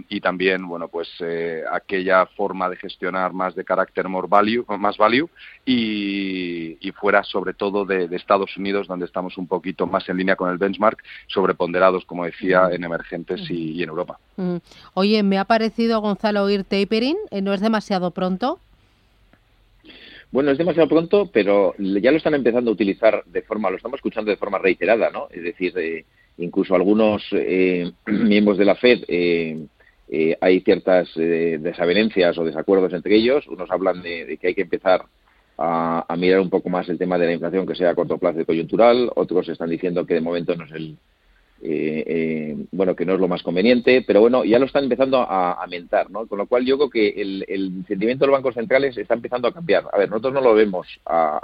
y 0.08 0.20
también, 0.20 0.66
bueno, 0.66 0.88
pues 0.88 1.08
aquella 1.70 2.26
forma 2.26 2.68
de 2.68 2.76
gestionar 2.76 3.32
más 3.32 3.54
de 3.54 3.64
carácter 3.64 4.08
more 4.08 4.28
value, 4.28 4.64
más 4.78 4.96
value 4.96 5.28
y, 5.64 6.92
fuera 7.00 7.24
sobre 7.24 7.54
todo 7.54 7.84
de, 7.84 8.08
Estados 8.14 8.56
Unidos, 8.56 8.86
donde 8.86 9.06
estamos 9.06 9.36
un 9.36 9.46
poquito 9.46 9.86
más 9.86 10.08
en 10.08 10.16
línea 10.16 10.36
con 10.36 10.50
el 10.50 10.58
benchmark, 10.58 11.02
sobreponderados, 11.26 12.04
como 12.04 12.24
decía, 12.24 12.68
en 12.70 12.84
emergentes 12.84 13.40
y 13.50 13.82
en 13.82 13.88
Europa. 13.88 14.18
Oye, 14.94 15.22
me 15.22 15.38
ha 15.38 15.44
parecido, 15.44 16.00
Gonzalo, 16.00 16.42
oír 16.44 16.64
tapering. 16.64 17.16
Eh, 17.30 17.42
¿No 17.42 17.52
es 17.52 17.60
demasiado 17.60 18.10
pronto? 18.10 18.58
Bueno, 20.30 20.50
es 20.50 20.58
demasiado 20.58 20.88
pronto, 20.88 21.30
pero 21.32 21.74
ya 21.78 22.10
lo 22.10 22.16
están 22.16 22.34
empezando 22.34 22.70
a 22.70 22.74
utilizar 22.74 23.22
de 23.26 23.42
forma, 23.42 23.70
lo 23.70 23.76
estamos 23.76 23.98
escuchando 23.98 24.30
de 24.30 24.36
forma 24.36 24.58
reiterada, 24.58 25.10
¿no? 25.10 25.28
Es 25.30 25.42
decir, 25.44 25.72
eh, 25.78 26.04
incluso 26.38 26.74
algunos 26.74 27.22
eh, 27.32 27.92
miembros 28.06 28.58
de 28.58 28.64
la 28.64 28.74
Fed 28.74 29.04
hay 30.40 30.60
ciertas 30.60 31.12
desavenencias 31.14 32.38
o 32.38 32.44
desacuerdos 32.44 32.92
entre 32.92 33.16
ellos. 33.16 33.48
Unos 33.48 33.70
hablan 33.70 34.00
de, 34.02 34.38
que 34.40 34.48
hay 34.48 34.54
que 34.54 34.62
empezar 34.62 35.06
a, 35.58 36.04
a, 36.06 36.16
mirar 36.16 36.40
un 36.40 36.50
poco 36.50 36.68
más 36.68 36.88
el 36.88 36.98
tema 36.98 37.18
de 37.18 37.26
la 37.26 37.32
inflación 37.32 37.66
que 37.66 37.74
sea 37.74 37.90
a 37.90 37.94
corto 37.94 38.18
plazo 38.18 38.40
y 38.40 38.44
coyuntural. 38.44 39.10
Otros 39.16 39.48
están 39.48 39.70
diciendo 39.70 40.06
que 40.06 40.14
de 40.14 40.20
momento 40.20 40.54
no 40.54 40.66
es 40.66 40.72
el, 40.72 40.96
eh, 41.66 42.04
eh, 42.06 42.56
bueno, 42.72 42.94
que 42.94 43.06
no 43.06 43.14
es 43.14 43.20
lo 43.20 43.26
más 43.26 43.42
conveniente, 43.42 44.04
pero 44.06 44.20
bueno, 44.20 44.44
ya 44.44 44.58
lo 44.58 44.66
están 44.66 44.84
empezando 44.84 45.18
a, 45.18 45.62
a 45.62 45.66
mentar, 45.66 46.10
¿no? 46.10 46.26
Con 46.26 46.36
lo 46.36 46.46
cual 46.46 46.66
yo 46.66 46.76
creo 46.76 46.90
que 46.90 47.08
el, 47.22 47.84
sentimiento 47.88 48.24
de 48.24 48.26
los 48.26 48.36
bancos 48.36 48.54
centrales 48.54 48.98
está 48.98 49.14
empezando 49.14 49.48
a 49.48 49.52
cambiar. 49.54 49.84
A 49.90 49.96
ver, 49.96 50.10
nosotros 50.10 50.34
no 50.34 50.40
lo 50.42 50.54
vemos 50.54 50.86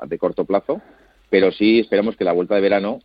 de 0.07 0.19
corto 0.19 0.45
plazo, 0.45 0.83
pero 1.31 1.51
sí 1.51 1.81
esperamos 1.81 2.17
que 2.17 2.25
la 2.25 2.33
vuelta 2.33 2.55
de 2.55 2.61
verano 2.61 3.01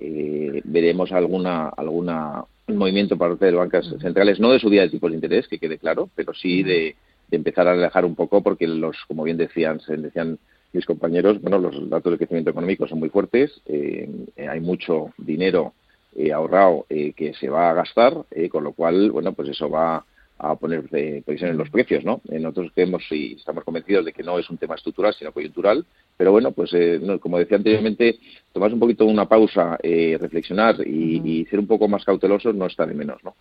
eh, 0.00 0.60
veremos 0.64 1.12
alguna 1.12 1.68
alguna 1.68 2.44
movimiento 2.68 3.16
por 3.16 3.30
parte 3.30 3.46
de 3.46 3.52
los 3.52 3.60
bancos 3.60 3.94
centrales, 4.00 4.40
no 4.40 4.52
de 4.52 4.60
su 4.60 4.70
día 4.70 4.82
de 4.82 4.88
tipos 4.88 5.10
de 5.10 5.16
interés, 5.16 5.48
que 5.48 5.58
quede 5.58 5.78
claro, 5.78 6.08
pero 6.14 6.32
sí 6.32 6.62
de, 6.62 6.96
empezar 7.30 7.66
a 7.66 7.72
alejar 7.72 8.04
un 8.04 8.14
poco, 8.14 8.42
porque 8.42 8.66
los, 8.66 8.96
como 9.08 9.24
bien 9.24 9.38
decían, 9.38 9.80
decían 9.88 10.38
mis 10.72 10.84
compañeros, 10.84 11.40
bueno, 11.40 11.58
los 11.58 11.88
datos 11.88 12.12
de 12.12 12.18
crecimiento 12.18 12.50
económico 12.50 12.86
son 12.86 12.98
muy 12.98 13.08
fuertes, 13.08 13.60
eh, 13.66 14.08
hay 14.36 14.60
mucho 14.60 15.12
dinero 15.16 15.72
eh, 16.14 16.30
ahorrado 16.30 16.84
eh, 16.90 17.14
que 17.14 17.32
se 17.32 17.48
va 17.48 17.70
a 17.70 17.74
gastar, 17.74 18.14
eh, 18.32 18.50
con 18.50 18.64
lo 18.64 18.72
cual, 18.72 19.10
bueno, 19.10 19.32
pues 19.32 19.48
eso 19.48 19.70
va 19.70 20.04
a 20.42 20.56
poner 20.56 20.84
eh, 20.92 21.22
en 21.26 21.56
los 21.56 21.70
precios, 21.70 22.04
¿no? 22.04 22.20
Nosotros 22.28 22.72
creemos 22.74 23.02
y 23.10 23.34
estamos 23.34 23.62
convencidos 23.62 24.04
de 24.04 24.12
que 24.12 24.24
no 24.24 24.38
es 24.38 24.50
un 24.50 24.58
tema 24.58 24.74
estructural, 24.74 25.14
sino 25.14 25.32
coyuntural, 25.32 25.86
pero 26.16 26.32
bueno, 26.32 26.50
pues 26.50 26.70
eh, 26.74 27.00
como 27.20 27.38
decía 27.38 27.56
anteriormente, 27.56 28.18
tomar 28.52 28.72
un 28.72 28.80
poquito 28.80 29.04
una 29.06 29.26
pausa, 29.26 29.78
eh, 29.82 30.18
reflexionar 30.20 30.76
y, 30.86 31.46
ser 31.48 31.58
un 31.58 31.66
poco 31.66 31.88
más 31.88 32.04
cautelosos 32.04 32.54
no 32.54 32.66
está 32.66 32.86
de 32.86 32.94
menos, 32.94 33.20
¿no? 33.24 33.34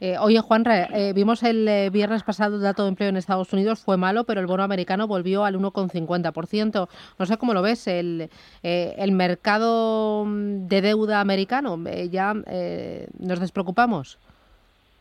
Eh, 0.00 0.16
oye, 0.18 0.40
Juan, 0.40 0.64
vimos 1.14 1.42
el 1.42 1.90
viernes 1.90 2.22
pasado 2.22 2.56
el 2.56 2.62
dato 2.62 2.82
de 2.82 2.90
empleo 2.90 3.08
en 3.08 3.16
Estados 3.16 3.52
Unidos, 3.52 3.80
fue 3.80 3.96
malo, 3.96 4.24
pero 4.24 4.40
el 4.40 4.46
bono 4.46 4.62
americano 4.62 5.06
volvió 5.06 5.44
al 5.44 5.56
1,50%. 5.56 6.88
No 7.18 7.26
sé 7.26 7.36
cómo 7.36 7.54
lo 7.54 7.62
ves, 7.62 7.86
el, 7.86 8.28
el 8.62 9.12
mercado 9.12 10.26
de 10.26 10.80
deuda 10.80 11.20
americano, 11.20 11.82
¿ya 12.10 12.34
nos 12.34 13.40
despreocupamos? 13.40 14.18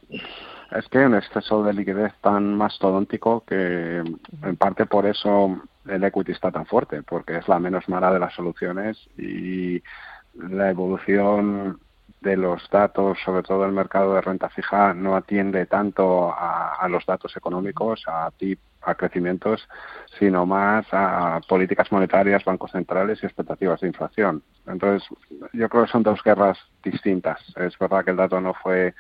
Es 0.76 0.88
que 0.90 1.06
un 1.06 1.14
exceso 1.14 1.64
de 1.64 1.74
liquidez 1.74 2.14
tan 2.22 2.56
mastodóntico 2.56 3.44
que 3.46 3.98
en 3.98 4.56
parte 4.58 4.88
por 4.88 5.06
eso 5.06 5.62
el 5.86 6.04
equity 6.04 6.32
está 6.32 6.52
tan 6.52 6.66
fuerte, 6.66 7.04
porque 7.04 7.38
es 7.38 7.48
la 7.48 7.60
menos 7.60 7.88
mala 7.90 8.12
de 8.12 8.20
las 8.20 8.34
soluciones 8.34 8.98
y 9.18 9.84
la 10.34 10.72
evolución 10.72 11.80
de 12.22 12.38
los 12.38 12.68
datos, 12.72 13.20
sobre 13.24 13.44
todo 13.44 13.66
el 13.66 13.74
mercado 13.74 14.16
de 14.16 14.22
renta 14.22 14.50
fija, 14.50 14.94
no 14.94 15.16
atiende 15.16 15.66
tanto 15.66 16.34
a, 16.34 16.88
los 16.90 17.06
datos 17.06 17.36
económicos, 17.36 18.04
a 18.08 18.32
tip, 18.32 18.60
a 18.82 18.96
crecimientos, 18.96 19.68
sino 20.18 20.46
más 20.46 20.86
a 20.92 21.40
políticas 21.48 21.92
monetarias, 21.92 22.46
bancos 22.46 22.72
centrales 22.72 23.22
y 23.22 23.26
expectativas 23.26 23.82
de 23.82 23.88
inflación. 23.88 24.42
Entonces, 24.66 25.08
yo 25.52 25.70
creo 25.70 25.84
que 25.84 25.92
son 25.92 26.04
dos 26.04 26.24
guerras 26.24 26.58
distintas. 26.82 27.40
Es 27.58 27.78
verdad 27.78 28.06
que 28.06 28.12
el 28.12 28.18
dato 28.18 28.40
no 28.40 28.54
fue 28.54 28.94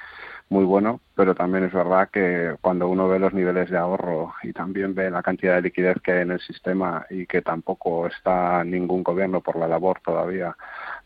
muy 0.49 0.65
bueno, 0.65 0.99
pero 1.15 1.33
también 1.33 1.63
es 1.63 1.73
verdad 1.73 2.09
que 2.11 2.55
cuando 2.61 2.87
uno 2.87 3.07
ve 3.07 3.19
los 3.19 3.33
niveles 3.33 3.69
de 3.69 3.77
ahorro 3.77 4.33
y 4.43 4.53
también 4.53 4.93
ve 4.93 5.09
la 5.09 5.23
cantidad 5.23 5.55
de 5.55 5.63
liquidez 5.63 5.97
que 6.03 6.11
hay 6.11 6.21
en 6.21 6.31
el 6.31 6.39
sistema 6.41 7.05
y 7.09 7.25
que 7.25 7.41
tampoco 7.41 8.07
está 8.07 8.63
ningún 8.63 9.03
gobierno 9.03 9.41
por 9.41 9.55
la 9.55 9.67
labor 9.67 9.99
todavía 10.03 10.55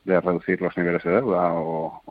de 0.04 0.20
reducir 0.22 0.62
los 0.62 0.76
niveles 0.78 1.04
de 1.04 1.12
deuda 1.12 1.54
o, 1.54 2.02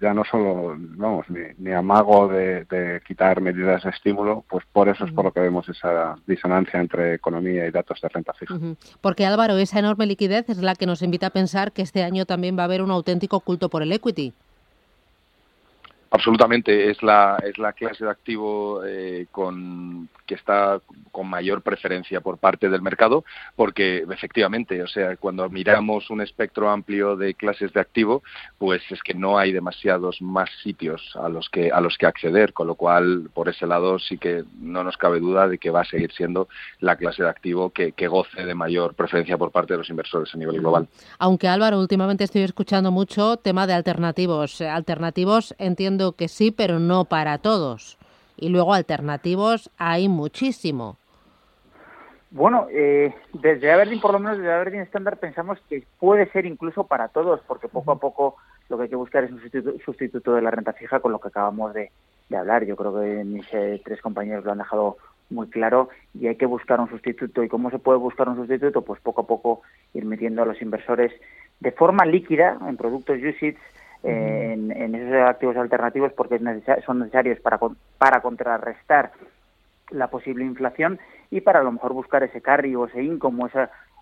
ya 0.00 0.12
no 0.12 0.24
solo, 0.24 0.74
vamos, 0.76 1.26
ni, 1.28 1.72
amago 1.72 2.26
de, 2.26 3.00
quitar 3.06 3.40
medidas 3.40 3.84
de 3.84 3.90
estímulo, 3.90 4.44
pues 4.48 4.64
por 4.72 4.88
eso 4.88 5.04
es 5.04 5.12
por 5.12 5.26
lo 5.26 5.32
que 5.32 5.40
vemos 5.40 5.68
esa 5.68 6.16
disonancia 6.26 6.80
entre 6.80 7.14
economía 7.14 7.66
y 7.66 7.70
datos 7.70 8.00
de 8.00 8.08
renta 8.08 8.32
fija. 8.32 8.54
Porque 9.00 9.26
Álvaro, 9.26 9.56
esa 9.58 9.78
enorme 9.78 10.06
liquidez 10.06 10.48
es 10.48 10.58
la 10.58 10.74
que 10.74 10.86
nos 10.86 11.02
invita 11.02 11.28
a 11.28 11.30
pensar 11.30 11.70
que 11.70 11.82
este 11.82 12.02
año 12.02 12.26
también 12.26 12.58
va 12.58 12.62
a 12.62 12.64
haber 12.64 12.82
un 12.82 12.90
auténtico 12.90 13.38
culto 13.40 13.68
por 13.68 13.82
el 13.82 13.92
equity. 13.92 14.34
Absolutamente, 16.12 16.90
es 16.90 17.02
la, 17.04 17.40
es 17.44 17.56
la 17.56 17.72
clase 17.72 18.04
de 18.04 18.10
activo 18.10 18.82
eh, 18.84 19.26
con, 19.30 20.08
que 20.26 20.34
está 20.34 20.80
con 21.12 21.28
mayor 21.28 21.62
preferencia 21.62 22.20
por 22.20 22.38
parte 22.38 22.68
del 22.68 22.82
mercado, 22.82 23.24
porque 23.54 24.04
efectivamente, 24.10 24.82
o 24.82 24.88
sea, 24.88 25.16
cuando 25.16 25.48
miramos 25.48 26.10
un 26.10 26.20
espectro 26.20 26.68
amplio 26.68 27.16
de 27.16 27.34
clases 27.34 27.72
de 27.72 27.80
activo, 27.80 28.24
pues 28.58 28.82
es 28.90 29.00
que 29.04 29.14
no 29.14 29.38
hay 29.38 29.52
demasiados 29.52 30.20
más 30.20 30.50
sitios 30.64 31.16
a 31.16 31.28
los 31.28 31.48
que 31.48 31.70
a 31.70 31.80
los 31.80 31.96
que 31.96 32.06
acceder, 32.06 32.52
con 32.52 32.66
lo 32.66 32.74
cual 32.74 33.30
por 33.32 33.48
ese 33.48 33.68
lado 33.68 34.00
sí 34.00 34.18
que 34.18 34.42
no 34.60 34.82
nos 34.82 34.96
cabe 34.96 35.20
duda 35.20 35.46
de 35.46 35.58
que 35.58 35.70
va 35.70 35.82
a 35.82 35.84
seguir 35.84 36.10
siendo 36.12 36.48
la 36.80 36.96
clase 36.96 37.22
de 37.22 37.28
activo 37.28 37.70
que, 37.70 37.92
que 37.92 38.08
goce 38.08 38.44
de 38.44 38.54
mayor 38.54 38.94
preferencia 38.94 39.38
por 39.38 39.52
parte 39.52 39.74
de 39.74 39.78
los 39.78 39.90
inversores 39.90 40.34
a 40.34 40.38
nivel 40.38 40.58
global. 40.58 40.88
Aunque 41.18 41.46
Álvaro, 41.46 41.78
últimamente 41.78 42.24
estoy 42.24 42.42
escuchando 42.42 42.90
mucho 42.90 43.36
tema 43.36 43.68
de 43.68 43.74
alternativos, 43.74 44.60
alternativos 44.60 45.54
entiendo 45.58 45.99
que 46.12 46.28
sí, 46.28 46.50
pero 46.50 46.78
no 46.78 47.04
para 47.04 47.38
todos. 47.38 47.98
Y 48.36 48.48
luego 48.48 48.74
alternativos 48.74 49.70
hay 49.76 50.08
muchísimo. 50.08 50.96
Bueno, 52.30 52.68
eh, 52.70 53.12
desde 53.32 53.72
Aberdeen, 53.72 54.00
por 54.00 54.12
lo 54.12 54.20
menos 54.20 54.38
desde 54.38 54.52
Aberdeen 54.52 54.82
Standard, 54.82 55.18
pensamos 55.18 55.58
que 55.68 55.84
puede 55.98 56.30
ser 56.30 56.46
incluso 56.46 56.84
para 56.84 57.08
todos, 57.08 57.40
porque 57.46 57.68
poco 57.68 57.90
a 57.92 57.98
poco 57.98 58.36
lo 58.68 58.76
que 58.76 58.84
hay 58.84 58.88
que 58.88 58.96
buscar 58.96 59.24
es 59.24 59.32
un 59.32 59.40
sustituto, 59.84 60.34
de 60.34 60.42
la 60.42 60.52
renta 60.52 60.72
fija 60.72 61.00
con 61.00 61.10
lo 61.10 61.18
que 61.18 61.28
acabamos 61.28 61.74
de, 61.74 61.90
hablar. 62.36 62.64
Yo 62.64 62.76
creo 62.76 62.94
que 62.94 63.24
mis 63.24 63.46
eh, 63.52 63.82
tres 63.84 64.00
compañeros 64.00 64.44
lo 64.44 64.52
han 64.52 64.58
dejado 64.58 64.96
muy 65.30 65.48
claro 65.48 65.88
y 66.14 66.28
hay 66.28 66.36
que 66.36 66.46
buscar 66.46 66.80
un 66.80 66.88
sustituto. 66.88 67.42
¿Y 67.42 67.48
cómo 67.48 67.70
se 67.70 67.80
puede 67.80 67.98
buscar 67.98 68.28
un 68.28 68.36
sustituto? 68.36 68.82
Pues 68.82 69.00
poco 69.00 69.22
a 69.22 69.26
poco 69.26 69.62
ir 69.94 70.04
metiendo 70.04 70.42
a 70.42 70.46
los 70.46 70.62
inversores 70.62 71.12
de 71.58 71.72
forma 71.72 72.04
líquida 72.04 72.58
en 72.68 72.76
productos 72.76 73.18
USITS 73.18 73.60
en, 74.02 74.94
esos 74.94 75.28
activos 75.28 75.56
alternativos 75.56 76.12
porque 76.12 76.40
son 76.84 77.00
necesarios 77.00 77.40
para, 77.40 77.58
para 77.98 78.20
contrarrestar 78.20 79.12
la 79.90 80.08
posible 80.08 80.44
inflación 80.44 80.98
y 81.30 81.40
para 81.40 81.60
a 81.60 81.62
lo 81.62 81.72
mejor 81.72 81.92
buscar 81.92 82.22
ese 82.22 82.40
carry 82.40 82.74
o 82.74 82.86
ese 82.86 83.02
income 83.02 83.44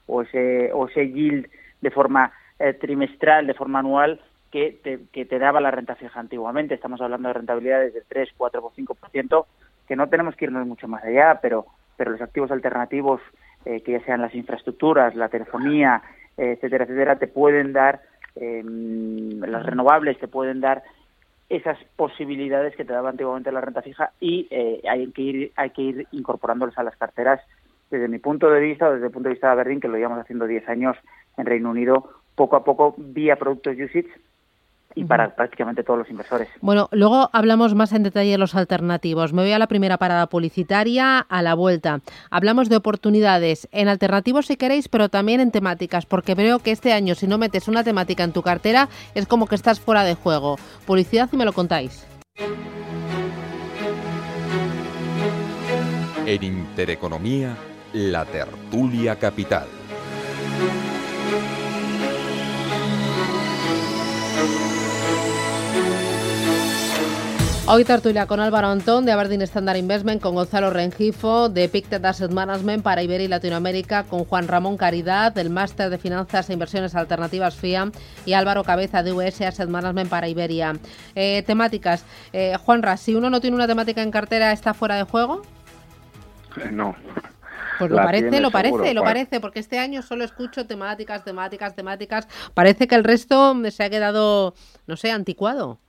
o, 0.07 0.23
ese, 0.23 0.73
o 0.73 0.89
ese 0.89 1.11
yield 1.11 1.49
de 1.81 1.91
forma 1.91 2.33
eh, 2.59 2.75
trimestral, 2.75 3.47
de 3.47 3.55
forma 3.55 3.81
anual, 3.81 4.21
que 4.51 4.79
te, 4.83 5.01
que 5.13 5.25
te 5.25 5.39
daba 5.39 5.61
la 5.61 5.71
renta 5.71 5.95
fija 5.95 6.19
antiguamente. 6.19 6.75
Estamos 6.75 7.01
hablando 7.01 7.29
de 7.29 7.35
rentabilidades 7.35 7.95
de 7.95 8.03
3, 8.03 8.31
4 8.37 8.65
o 8.65 8.73
5%, 8.73 9.47
que 9.87 9.97
no 9.97 10.09
tenemos 10.09 10.37
que 10.37 10.47
irnos 10.47 10.67
mucho 10.67 10.89
más 10.89 11.05
allá, 11.05 11.39
pero, 11.43 11.67
pero 11.97 12.11
los 12.11 12.21
activos 12.21 12.51
alternativos, 12.51 13.21
eh, 13.65 13.83
que 13.83 13.93
ya 13.93 14.01
sean 14.05 14.23
las 14.23 14.35
infraestructuras, 14.35 15.15
la 15.15 15.29
telefonía, 15.29 16.03
etcétera, 16.37 16.85
etcétera, 16.85 17.17
te 17.17 17.27
pueden 17.27 17.73
dar 17.73 18.01
Em, 18.37 19.41
las 19.41 19.65
renovables 19.65 20.19
te 20.19 20.29
pueden 20.29 20.61
dar 20.61 20.83
esas 21.49 21.79
posibilidades 21.97 22.77
que 22.77 22.85
te 22.85 22.93
daba 22.93 23.11
antiguamente 23.11 23.51
la 23.51 23.61
renta 23.61 23.83
fija 23.83 24.13
y 24.21 24.47
eh, 24.51 24.83
hay 24.89 25.11
que 25.13 25.23
ir 25.23 25.53
hay 25.57 25.71
que 25.71 25.83
ir 25.83 26.07
incorporándolas 26.13 26.77
a 26.77 26.83
las 26.83 26.97
carteras 26.97 27.41
desde 27.91 28.07
mi 28.07 28.19
punto 28.19 28.51
de 28.51 28.61
vista 28.61 28.93
desde 28.93 29.07
el 29.07 29.13
punto 29.13 29.29
de 29.29 29.35
vista 29.35 29.47
de 29.47 29.53
Aberdeen 29.55 29.81
que 29.81 29.89
lo 29.89 29.97
llevamos 29.97 30.21
haciendo 30.21 30.47
10 30.47 30.69
años 30.69 30.97
en 31.39 31.47
Reino 31.47 31.71
Unido 31.71 32.11
poco 32.35 32.57
a 32.57 32.65
poco 32.65 32.95
vía 32.99 33.37
productos 33.37 33.77
USITS 33.79 34.11
y 34.99 35.05
para 35.05 35.35
prácticamente 35.35 35.85
todos 35.85 36.01
los 36.01 36.11
inversores. 36.11 36.49
Bueno, 36.61 36.89
luego 36.91 37.31
hablamos 37.33 37.75
más 37.75 37.93
en 37.93 38.03
detalle 38.03 38.33
de 38.33 38.39
los 38.39 38.57
alternativos. 38.57 39.33
Me 39.33 39.43
voy 39.43 39.53
a 39.53 39.59
la 39.59 39.69
primera 39.69 39.97
parada 39.97 40.27
publicitaria, 40.27 41.21
a 41.21 41.43
la 41.43 41.55
vuelta. 41.55 42.01
Hablamos 42.31 42.69
de 42.69 42.77
oportunidades 42.77 43.69
en 43.71 43.89
alternativos 43.89 44.47
si 44.47 44.57
queréis, 44.57 44.89
pero 44.89 45.09
también 45.09 45.41
en 45.41 45.53
temáticas, 45.53 46.05
porque 46.05 46.35
veo 46.35 46.59
que 46.59 46.73
este 46.73 46.93
año 46.93 47.15
si 47.15 47.29
no 47.29 47.39
metes 47.39 47.69
una 47.69 47.85
temática 47.85 48.25
en 48.25 48.33
tu 48.33 48.43
cartera 48.43 48.89
es 49.15 49.27
como 49.27 49.47
que 49.47 49.55
estás 49.55 49.79
fuera 49.79 50.03
de 50.03 50.15
juego. 50.15 50.57
Publicidad 50.85 51.29
y 51.33 51.37
me 51.37 51.45
lo 51.45 51.53
contáis. 51.53 52.05
En 56.27 56.43
Intereconomía, 56.43 57.57
la 57.93 58.25
tertulia 58.25 59.17
capital. 59.17 59.69
Hoy 67.71 67.85
tertulia 67.85 68.25
con 68.25 68.41
Álvaro 68.41 68.69
Antón 68.69 69.05
de 69.05 69.13
Aberdeen 69.13 69.43
Standard 69.43 69.77
Investment, 69.77 70.23
con 70.23 70.35
Gonzalo 70.35 70.71
Rengifo 70.71 71.51
de 71.51 71.69
Pictet 71.69 72.03
Asset 72.03 72.33
Management 72.33 72.83
para 72.83 73.03
Iberia 73.03 73.27
y 73.27 73.29
Latinoamérica, 73.29 74.05
con 74.05 74.25
Juan 74.25 74.49
Ramón 74.49 74.79
Caridad 74.79 75.33
del 75.33 75.51
Máster 75.51 75.91
de 75.91 75.99
Finanzas 75.99 76.49
e 76.49 76.55
Inversiones 76.55 76.95
Alternativas 76.95 77.57
FIA 77.57 77.93
y 78.25 78.33
Álvaro 78.33 78.65
Cabeza 78.65 79.03
de 79.03 79.13
US 79.13 79.43
Asset 79.43 79.69
Management 79.69 80.09
para 80.09 80.29
Iberia. 80.29 80.79
Eh, 81.15 81.43
temáticas. 81.47 82.07
Eh, 82.33 82.57
Juanra, 82.59 82.97
si 82.97 83.15
uno 83.15 83.29
no 83.29 83.39
tiene 83.39 83.57
una 83.57 83.67
temática 83.67 84.03
en 84.03 84.13
cartera, 84.13 84.51
¿está 84.53 84.73
fuera 84.73 84.97
de 84.97 85.03
juego? 85.03 85.43
Eh, 86.57 86.71
no. 86.73 86.97
Pues 87.79 87.91
lo 87.91 87.99
parece, 87.99 88.41
lo 88.41 88.51
parece, 88.51 88.95
lo 88.95 89.05
parece, 89.05 89.41
porque 89.41 89.61
este 89.61 89.79
año 89.79 90.01
solo 90.01 90.25
escucho 90.25 90.67
temáticas, 90.67 91.23
temáticas, 91.23 91.77
temáticas. 91.77 92.29
Parece 92.55 92.89
que 92.89 92.95
el 92.95 93.05
resto 93.05 93.55
se 93.71 93.85
ha 93.85 93.91
quedado, 93.91 94.55
no 94.87 94.97
sé, 94.97 95.13
anticuado 95.13 95.81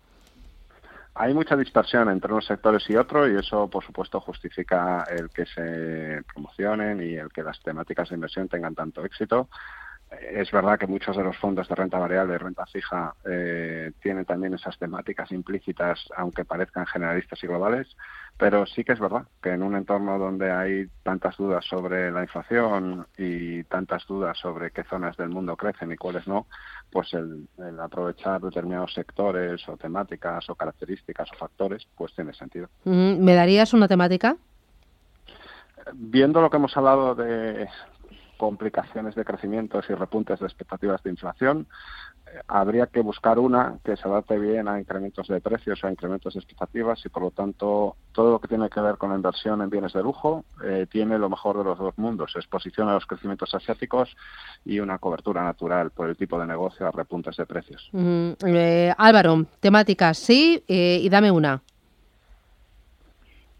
hay 1.22 1.34
mucha 1.34 1.58
dispersión 1.58 2.10
entre 2.10 2.32
unos 2.32 2.46
sectores 2.46 2.90
y 2.90 2.96
otros 2.96 3.30
y 3.30 3.36
eso, 3.36 3.70
por 3.70 3.84
supuesto, 3.84 4.22
justifica 4.22 5.04
el 5.04 5.30
que 5.30 5.46
se 5.46 6.24
promocionen 6.34 7.04
y 7.04 7.16
el 7.16 7.30
que 7.30 7.44
las 7.44 7.62
temáticas 7.62 8.08
de 8.08 8.16
inversión 8.16 8.48
tengan 8.48 8.74
tanto 8.74 9.04
éxito. 9.04 9.50
Es 10.10 10.50
verdad 10.50 10.80
que 10.80 10.88
muchos 10.88 11.18
de 11.18 11.24
los 11.26 11.36
fondos 11.36 11.68
de 11.68 11.76
renta 11.76 12.00
variable 12.00 12.36
y 12.36 12.38
renta 12.38 12.66
fija 12.68 13.14
eh, 13.26 13.92
tienen 14.02 14.24
también 14.24 14.54
esas 14.54 14.80
temáticas 14.80 15.30
implícitas, 15.34 16.00
aunque 16.16 16.46
parezcan 16.46 16.88
generalistas 16.88 17.44
y 17.44 17.48
globales, 17.48 17.98
pero 18.40 18.66
sí 18.66 18.86
que 18.86 18.94
es 18.94 19.00
verdad 19.00 19.24
que 19.44 19.50
en 19.50 19.62
un 19.62 19.76
entorno 19.76 20.18
donde 20.18 20.50
hay 20.50 20.88
tantas 21.04 21.36
dudas 21.36 21.66
sobre 21.66 22.10
la 22.10 22.22
inflación 22.22 23.06
y 23.18 23.66
tantas 23.66 24.08
dudas 24.08 24.38
sobre 24.40 24.72
qué 24.72 24.86
zonas 24.86 25.18
del 25.18 25.28
mundo 25.28 25.58
crecen 25.58 25.92
y 25.92 25.98
cuáles 25.98 26.26
no, 26.26 26.48
pues 26.90 27.14
el, 27.14 27.50
aprovechar 27.82 28.40
determinados 28.40 28.94
sectores 28.94 29.68
o 29.68 29.76
temáticas 29.76 30.50
o 30.50 30.56
características 30.56 31.30
o 31.34 31.36
factores, 31.36 31.86
pues 31.98 32.16
tiene 32.16 32.34
sentido. 32.34 32.70
¿Me 32.86 33.36
darías 33.36 33.74
una 33.74 33.90
temática? 33.90 34.38
Viendo 35.94 36.40
lo 36.40 36.50
que 36.50 36.58
hemos 36.58 36.78
hablado 36.78 37.16
de 37.16 37.68
complicaciones 38.40 39.16
de 39.16 39.26
crecimientos 39.26 39.86
y 39.90 39.94
repuntes 39.94 40.40
de 40.40 40.46
expectativas 40.46 41.04
de 41.04 41.10
inflación, 41.10 41.68
habría 42.48 42.88
que 42.88 43.02
buscar 43.02 43.38
una 43.38 43.80
que 43.84 43.98
se 43.98 44.08
adapte 44.08 44.40
bien 44.40 44.68
a 44.70 44.80
incrementos 44.80 45.28
de 45.28 45.42
precios, 45.42 45.84
a 45.84 45.92
incrementos 45.92 46.34
de 46.34 46.40
expectativas 46.40 47.06
y 47.06 47.10
por 47.10 47.24
lo 47.24 47.32
tanto 47.32 47.98
todo 48.14 48.32
lo 48.32 48.40
que 48.40 48.48
tiene 48.48 48.70
que 48.70 48.80
ver 48.80 48.98
con 48.98 49.10
la 49.10 49.18
inversión 49.18 49.62
en 49.62 49.70
bienes 49.70 49.92
de 49.92 50.02
lujo 50.02 50.46
eh, 50.64 50.88
tiene 50.90 51.20
lo 51.20 51.30
mejor 51.30 51.58
de 51.58 51.66
los 51.66 51.78
dos 51.78 51.98
mundos, 51.98 52.34
exposición 52.36 52.88
a 52.88 52.94
los 52.94 53.06
crecimientos 53.06 53.54
asiáticos 53.54 54.16
y 54.64 54.80
una 54.80 55.00
cobertura 55.00 55.44
natural 55.44 55.92
por 55.92 56.08
el 56.08 56.16
tipo 56.16 56.40
de 56.40 56.48
negocio 56.48 56.88
a 56.88 56.92
repuntes 56.92 57.36
de 57.36 57.46
precios. 57.46 57.90
Eh, 57.94 58.94
Álvaro, 58.98 59.46
temáticas 59.60 60.18
sí 60.18 60.64
y 60.66 61.10
dame 61.10 61.30
una. 61.30 61.62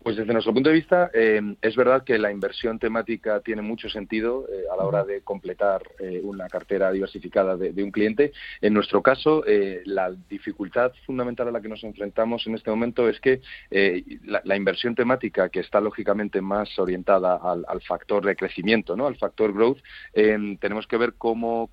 Pues 0.02 0.16
desde 0.16 0.32
nuestro 0.32 0.54
punto 0.54 0.70
de 0.70 0.76
vista, 0.76 1.12
eh, 1.14 1.42
es 1.62 1.76
verdad 1.76 2.06
que 2.06 2.18
la 2.18 2.32
inversión 2.32 2.80
temática 2.80 3.42
tiene 3.42 3.62
mucho 3.62 3.90
sentido 3.90 4.48
eh, 4.48 4.64
a 4.72 4.78
la 4.78 4.86
hora 4.86 5.04
de 5.04 5.22
completar 5.22 5.82
eh, 6.00 6.22
una 6.24 6.48
cartera 6.48 6.90
diversificada 6.90 7.58
de, 7.58 7.84
un 7.84 7.92
cliente. 7.92 8.32
En 8.62 8.74
nuestro 8.74 9.04
caso, 9.04 9.44
la 9.86 10.12
dificultad 10.30 10.94
fundamental 11.06 11.50
a 11.50 11.52
la 11.52 11.62
que 11.62 11.68
nos 11.68 11.84
enfrentamos 11.84 12.48
en 12.48 12.56
este 12.56 12.70
momento 12.70 13.10
es 13.10 13.20
que 13.20 13.42
la, 14.26 14.56
inversión 14.56 14.96
temática, 14.96 15.50
que 15.50 15.60
está 15.60 15.82
lógicamente 15.82 16.42
más 16.42 16.78
orientada 16.80 17.36
al, 17.36 17.66
al 17.68 17.82
factor 17.82 18.26
de 18.26 18.36
crecimiento, 18.36 18.96
¿no? 18.96 19.08
al 19.08 19.18
factor 19.18 19.54
growth, 19.54 19.80
tenemos 20.14 20.88
que 20.88 20.98
ver 20.98 21.14
cómo 21.18 21.70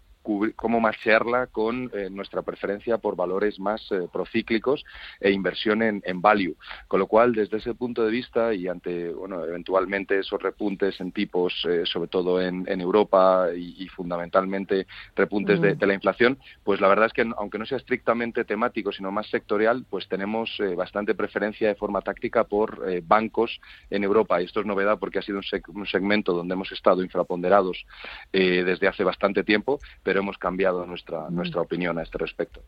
cómo 0.56 0.80
machearla 0.80 1.46
con 1.46 1.90
eh, 1.94 2.08
nuestra 2.10 2.42
preferencia 2.42 2.98
por 2.98 3.16
valores 3.16 3.58
más 3.58 3.80
eh, 3.92 4.08
procíclicos 4.12 4.84
e 5.20 5.30
inversión 5.30 5.82
en, 5.82 6.20
value. 6.20 6.56
Con 6.88 7.00
lo 7.00 7.06
cual, 7.06 7.32
desde 7.32 7.58
ese 7.58 7.74
punto 7.74 8.04
de 8.04 8.10
vista 8.10 8.54
y 8.54 8.68
ante, 8.68 9.12
bueno, 9.12 9.44
eventualmente 9.44 10.18
esos 10.18 10.42
repuntes 10.42 11.00
en 11.00 11.12
tipos, 11.12 11.52
eh, 11.68 11.82
sobre 11.84 12.08
todo 12.08 12.40
en, 12.40 12.66
Europa 12.80 13.48
y, 13.56 13.86
fundamentalmente 13.88 14.86
repuntes 15.14 15.60
de, 15.60 15.86
la 15.86 15.94
inflación, 15.94 16.38
pues 16.62 16.80
la 16.80 16.88
verdad 16.88 17.06
es 17.06 17.12
que 17.12 17.26
aunque 17.36 17.58
no 17.58 17.64
sea 17.64 17.78
estrictamente 17.78 18.44
temático, 18.44 18.92
sino 18.92 19.10
más 19.10 19.28
sectorial, 19.28 19.84
pues 19.88 20.08
tenemos 20.08 20.50
bastante 20.76 21.14
preferencia 21.14 21.68
de 21.68 21.74
forma 21.74 22.02
táctica 22.02 22.44
por 22.44 22.82
bancos 23.02 23.60
en 23.90 24.04
Europa. 24.04 24.40
Y 24.40 24.44
esto 24.44 24.60
es 24.60 24.66
novedad 24.66 24.98
porque 24.98 25.18
ha 25.18 25.22
sido 25.22 25.38
un, 25.38 25.86
segmento 25.86 26.32
donde 26.32 26.54
hemos 26.54 26.70
estado 26.72 27.02
infraponderados 27.02 27.84
desde 28.32 28.88
hace 28.88 29.04
bastante 29.04 29.42
tiempo, 29.44 29.80
pero 30.02 30.15
hemos 30.18 30.38
cambiado 30.38 30.86
nuestra, 30.86 31.30
nuestra 31.30 31.60
opinión 31.60 31.98
a 31.98 32.02
este 32.02 32.18
respecto. 32.18 32.62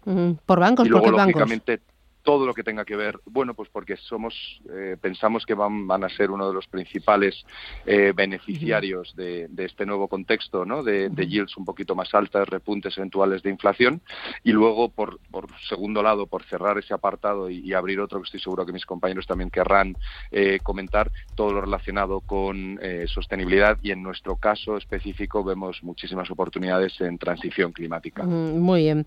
¿Por 0.47 0.61
bancos? 0.61 0.87
Y 0.87 0.91
luego, 0.91 1.11
lógicamente, 1.11 1.81
todo 2.23 2.47
lo 2.47 2.55
que 2.55 2.63
tenga 2.63 2.85
que 2.85 2.97
ver, 2.97 3.21
bueno, 3.25 3.55
pues 3.55 3.69
porque 3.71 3.97
somos, 3.97 4.35
eh, 4.71 4.97
pensamos 5.01 5.47
que 5.47 5.55
van, 5.55 5.87
van, 5.87 6.05
a 6.05 6.09
ser 6.09 6.31
uno 6.31 6.49
de 6.49 6.55
los 6.55 6.67
principales 6.67 7.45
eh, 7.87 8.13
beneficiarios 8.15 9.15
de, 9.17 9.49
este 9.59 9.87
nuevo 9.87 10.09
contexto, 10.09 10.65
¿no? 10.65 10.83
De, 10.83 11.11
yields 11.29 11.57
un 11.57 11.65
poquito 11.65 11.95
más 11.95 12.15
altas, 12.15 12.49
repuntes 12.49 12.97
eventuales 12.97 13.43
de 13.43 13.51
inflación, 13.51 14.01
y 14.45 14.53
luego, 14.53 14.91
por, 14.91 15.21
por 15.31 15.47
segundo 15.69 16.03
lado, 16.03 16.27
por 16.27 16.45
cerrar 16.45 16.79
ese 16.79 16.95
apartado 16.95 17.51
y, 17.51 17.73
abrir 17.73 18.01
otro 18.01 18.21
que 18.21 18.25
estoy 18.25 18.41
seguro 18.41 18.67
que 18.67 18.73
mis 18.73 18.87
compañeros 18.87 19.27
también 19.27 19.51
querrán 19.51 19.97
eh, 20.31 20.59
comentar, 20.63 21.11
todo 21.35 21.53
lo 21.53 21.61
relacionado 21.61 22.21
con 22.21 22.81
sostenibilidad 23.07 23.79
y 23.83 23.91
en 23.93 24.03
nuestro 24.03 24.37
caso 24.37 24.77
específico 24.77 25.45
vemos 25.45 25.83
muchísimas 25.83 26.31
oportunidades 26.31 27.01
en 27.01 27.19
transición 27.19 27.73
climática. 27.73 28.25
Muy 28.25 28.83
bien. 28.83 29.07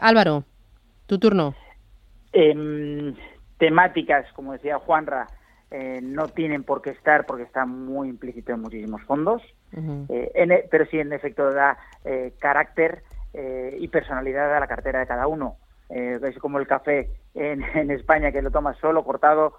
Álvaro, 0.00 0.44
tu 1.06 1.18
turno. 1.18 1.54
Eh, 2.32 3.14
temáticas, 3.60 4.26
como 4.32 4.54
decía 4.54 4.78
Juanra, 4.78 5.26
eh, 5.70 6.00
no 6.02 6.26
tienen 6.26 6.64
por 6.64 6.82
qué 6.82 6.90
estar 6.90 7.26
porque 7.26 7.44
está 7.44 7.64
muy 7.64 8.08
implícito 8.08 8.52
en 8.52 8.60
muchísimos 8.60 9.02
fondos, 9.02 9.40
eh, 10.08 10.32
e, 10.34 10.68
pero 10.68 10.84
sí 10.86 10.98
en 10.98 11.12
efecto 11.12 11.52
da 11.52 11.78
eh, 12.04 12.32
carácter 12.40 13.04
y 13.32 13.86
personalidad 13.86 14.52
a 14.56 14.58
la 14.58 14.66
cartera 14.66 14.98
de 14.98 15.06
cada 15.06 15.28
uno. 15.28 15.58
es 15.88 16.36
como 16.38 16.58
el 16.58 16.66
café 16.66 17.10
en, 17.34 17.90
España 17.92 18.32
que 18.32 18.42
lo 18.42 18.50
tomas 18.50 18.76
solo, 18.78 19.04
cortado, 19.04 19.54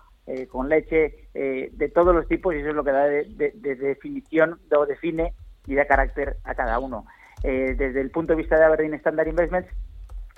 con 0.50 0.68
leche, 0.68 1.30
de 1.34 1.92
todos 1.94 2.14
los 2.14 2.28
tipos 2.28 2.54
y 2.54 2.58
eso 2.58 2.70
es 2.70 2.76
lo 2.76 2.84
que 2.84 2.92
da 2.92 3.06
de, 3.06 3.54
de 3.56 3.76
definición, 3.76 4.60
lo 4.70 4.86
define 4.86 5.34
y 5.66 5.76
da 5.76 5.86
carácter 5.86 6.36
a 6.44 6.54
cada 6.54 6.80
uno. 6.80 7.06
desde 7.42 8.02
el 8.02 8.12
punto 8.12 8.34
de 8.34 8.38
vista 8.38 8.58
de 8.58 8.66
Aberdeen 8.66 8.96
Standard 8.96 9.30
Investments, 9.30 9.70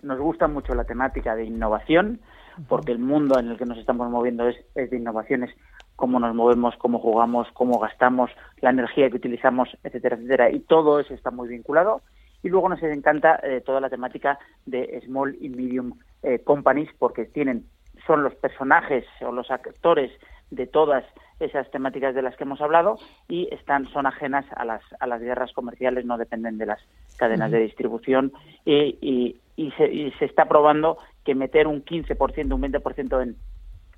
nos 0.04 0.20
gusta 0.20 0.48
mucho 0.48 0.76
la 0.76 0.84
temática 0.84 1.36
de 1.36 1.46
innovación, 1.46 2.20
porque 2.68 2.92
el 2.92 3.00
mundo 3.00 3.40
en 3.40 3.50
el 3.50 3.58
que 3.58 3.66
nos 3.66 3.78
estamos 3.78 4.10
moviendo 4.10 4.48
es, 4.48 4.58
de 4.76 4.96
innovaciones, 4.96 5.50
cómo 5.96 6.20
nos 6.20 6.36
movemos, 6.36 6.76
cómo 6.78 7.00
jugamos, 7.00 7.48
cómo 7.54 7.80
gastamos, 7.80 8.30
la 8.62 8.70
energía 8.70 9.10
que 9.10 9.18
utilizamos, 9.18 9.70
etcétera, 9.84 10.18
etcétera. 10.18 10.52
Y 10.52 10.60
todo 10.60 11.00
eso 11.00 11.14
está 11.14 11.32
muy 11.32 11.48
vinculado. 11.48 12.02
Y 12.44 12.50
luego 12.50 12.70
nos 12.70 12.84
encanta 12.84 13.40
eh, 13.42 13.62
toda 13.66 13.80
la 13.80 13.90
temática 13.90 14.38
de 14.66 15.02
small 15.06 15.36
y 15.40 15.50
medium 15.50 15.98
eh, 16.22 16.40
companies, 16.40 16.90
porque 17.00 17.26
tienen, 17.26 17.66
son 18.06 18.24
los 18.24 18.36
personajes 18.36 19.06
o 19.22 19.32
los 19.32 19.50
actores 19.50 20.12
de 20.52 20.68
todas 20.68 21.06
esas 21.40 21.70
temáticas 21.72 22.14
de 22.14 22.22
las 22.22 22.36
que 22.36 22.44
hemos 22.44 22.62
hablado 22.62 22.98
y 23.28 23.48
están 23.52 23.88
son 23.88 24.06
ajenas 24.06 24.46
a 24.56 24.66
las 24.66 24.82
a 25.00 25.08
las 25.08 25.20
guerras 25.20 25.52
comerciales 25.52 26.06
no 26.06 26.18
dependen 26.18 26.58
de 26.58 26.68
las 26.68 26.80
cadenas 27.18 27.50
de 27.52 27.60
distribución 27.60 28.32
y, 28.64 28.98
y 29.02 29.42
se, 29.56 30.12
se 30.18 30.26
está 30.26 30.46
probando 30.46 30.98
que 31.24 31.36
meter 31.36 31.68
un 31.68 31.84
15%, 31.84 32.54
un 32.54 32.62
20% 32.62 33.24
en, 33.24 33.38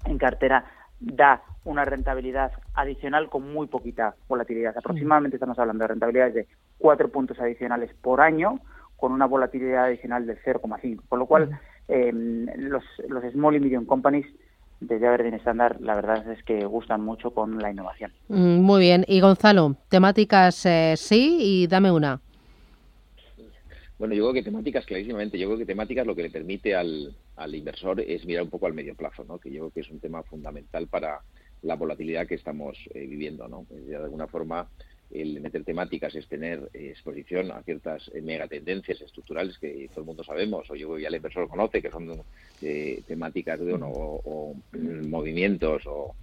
en 0.05 0.17
cartera 0.17 0.65
da 0.99 1.43
una 1.63 1.83
rentabilidad 1.83 2.51
adicional 2.73 3.29
con 3.29 3.51
muy 3.51 3.67
poquita 3.67 4.15
volatilidad. 4.27 4.77
Aproximadamente 4.77 5.37
estamos 5.37 5.57
hablando 5.59 5.83
de 5.83 5.87
rentabilidades 5.89 6.33
de 6.33 6.47
4 6.77 7.09
puntos 7.09 7.39
adicionales 7.39 7.91
por 8.01 8.21
año, 8.21 8.59
con 8.97 9.11
una 9.11 9.25
volatilidad 9.25 9.85
adicional 9.85 10.25
del 10.25 10.37
0,5. 10.43 11.01
Con 11.09 11.19
lo 11.19 11.25
cual, 11.25 11.59
em, 11.87 12.45
los, 12.57 12.83
los 13.09 13.23
small 13.33 13.55
y 13.55 13.59
medium 13.59 13.85
companies 13.85 14.25
desde 14.79 15.07
Aberdeen 15.07 15.35
Standard, 15.35 15.79
la 15.81 15.95
verdad 15.95 16.29
es 16.31 16.43
que 16.43 16.65
gustan 16.65 17.01
mucho 17.01 17.31
con 17.31 17.59
la 17.59 17.71
innovación. 17.71 18.11
Mm, 18.27 18.61
muy 18.61 18.81
bien. 18.81 19.05
Y 19.07 19.19
Gonzalo, 19.19 19.75
temáticas 19.89 20.65
eh, 20.65 20.93
sí 20.97 21.37
y 21.41 21.67
dame 21.67 21.91
una. 21.91 22.21
Bueno, 23.97 24.13
yo 24.13 24.23
creo 24.23 24.34
que 24.34 24.43
temáticas, 24.43 24.86
clarísimamente, 24.86 25.39
yo 25.39 25.47
creo 25.47 25.58
que 25.58 25.65
temáticas 25.65 26.05
lo 26.05 26.15
que 26.15 26.23
le 26.23 26.29
permite 26.29 26.75
al, 26.75 27.15
al 27.38 27.55
inversor 27.55 28.01
es 28.01 28.25
mirar 28.25 28.43
un 28.43 28.49
poco 28.49 28.67
al 28.67 28.73
medio 28.73 28.93
plazo, 28.93 29.23
¿no? 29.23 29.39
que 29.39 29.49
yo 29.49 29.62
creo 29.62 29.71
que 29.71 29.79
es 29.81 29.89
un 29.89 30.01
tema 30.01 30.21
fundamental 30.23 30.88
para 30.88 31.21
la 31.62 31.75
volatilidad 31.75 32.27
que 32.27 32.36
estamos 32.36 32.77
eh, 32.93 33.05
viviendo. 33.08 33.47
¿no? 33.47 33.65
De 33.69 33.95
alguna 33.95 34.27
forma, 34.27 34.69
el 35.12 35.39
meter 35.39 35.63
temáticas 35.63 36.13
es 36.15 36.27
tener 36.27 36.69
eh, 36.73 36.89
exposición 36.91 37.51
a 37.51 37.63
ciertas 37.63 38.12
eh, 38.13 38.21
megatendencias 38.21 39.01
estructurales 39.01 39.58
que 39.58 39.88
todo 39.89 40.01
el 40.01 40.08
mundo 40.08 40.23
sabemos, 40.23 40.69
o 40.69 40.75
yo 40.75 40.88
creo 40.88 40.97
que 40.97 41.03
ya 41.03 41.10
el 41.10 41.15
inversor 41.15 41.47
conoce, 41.47 41.81
que 41.81 41.89
son 41.89 42.21
temáticas 43.08 43.60
de, 43.60 43.73
uno, 43.73 43.89
o, 43.89 44.55
mm, 44.73 45.08
movimientos 45.10 45.84
o 45.88 46.15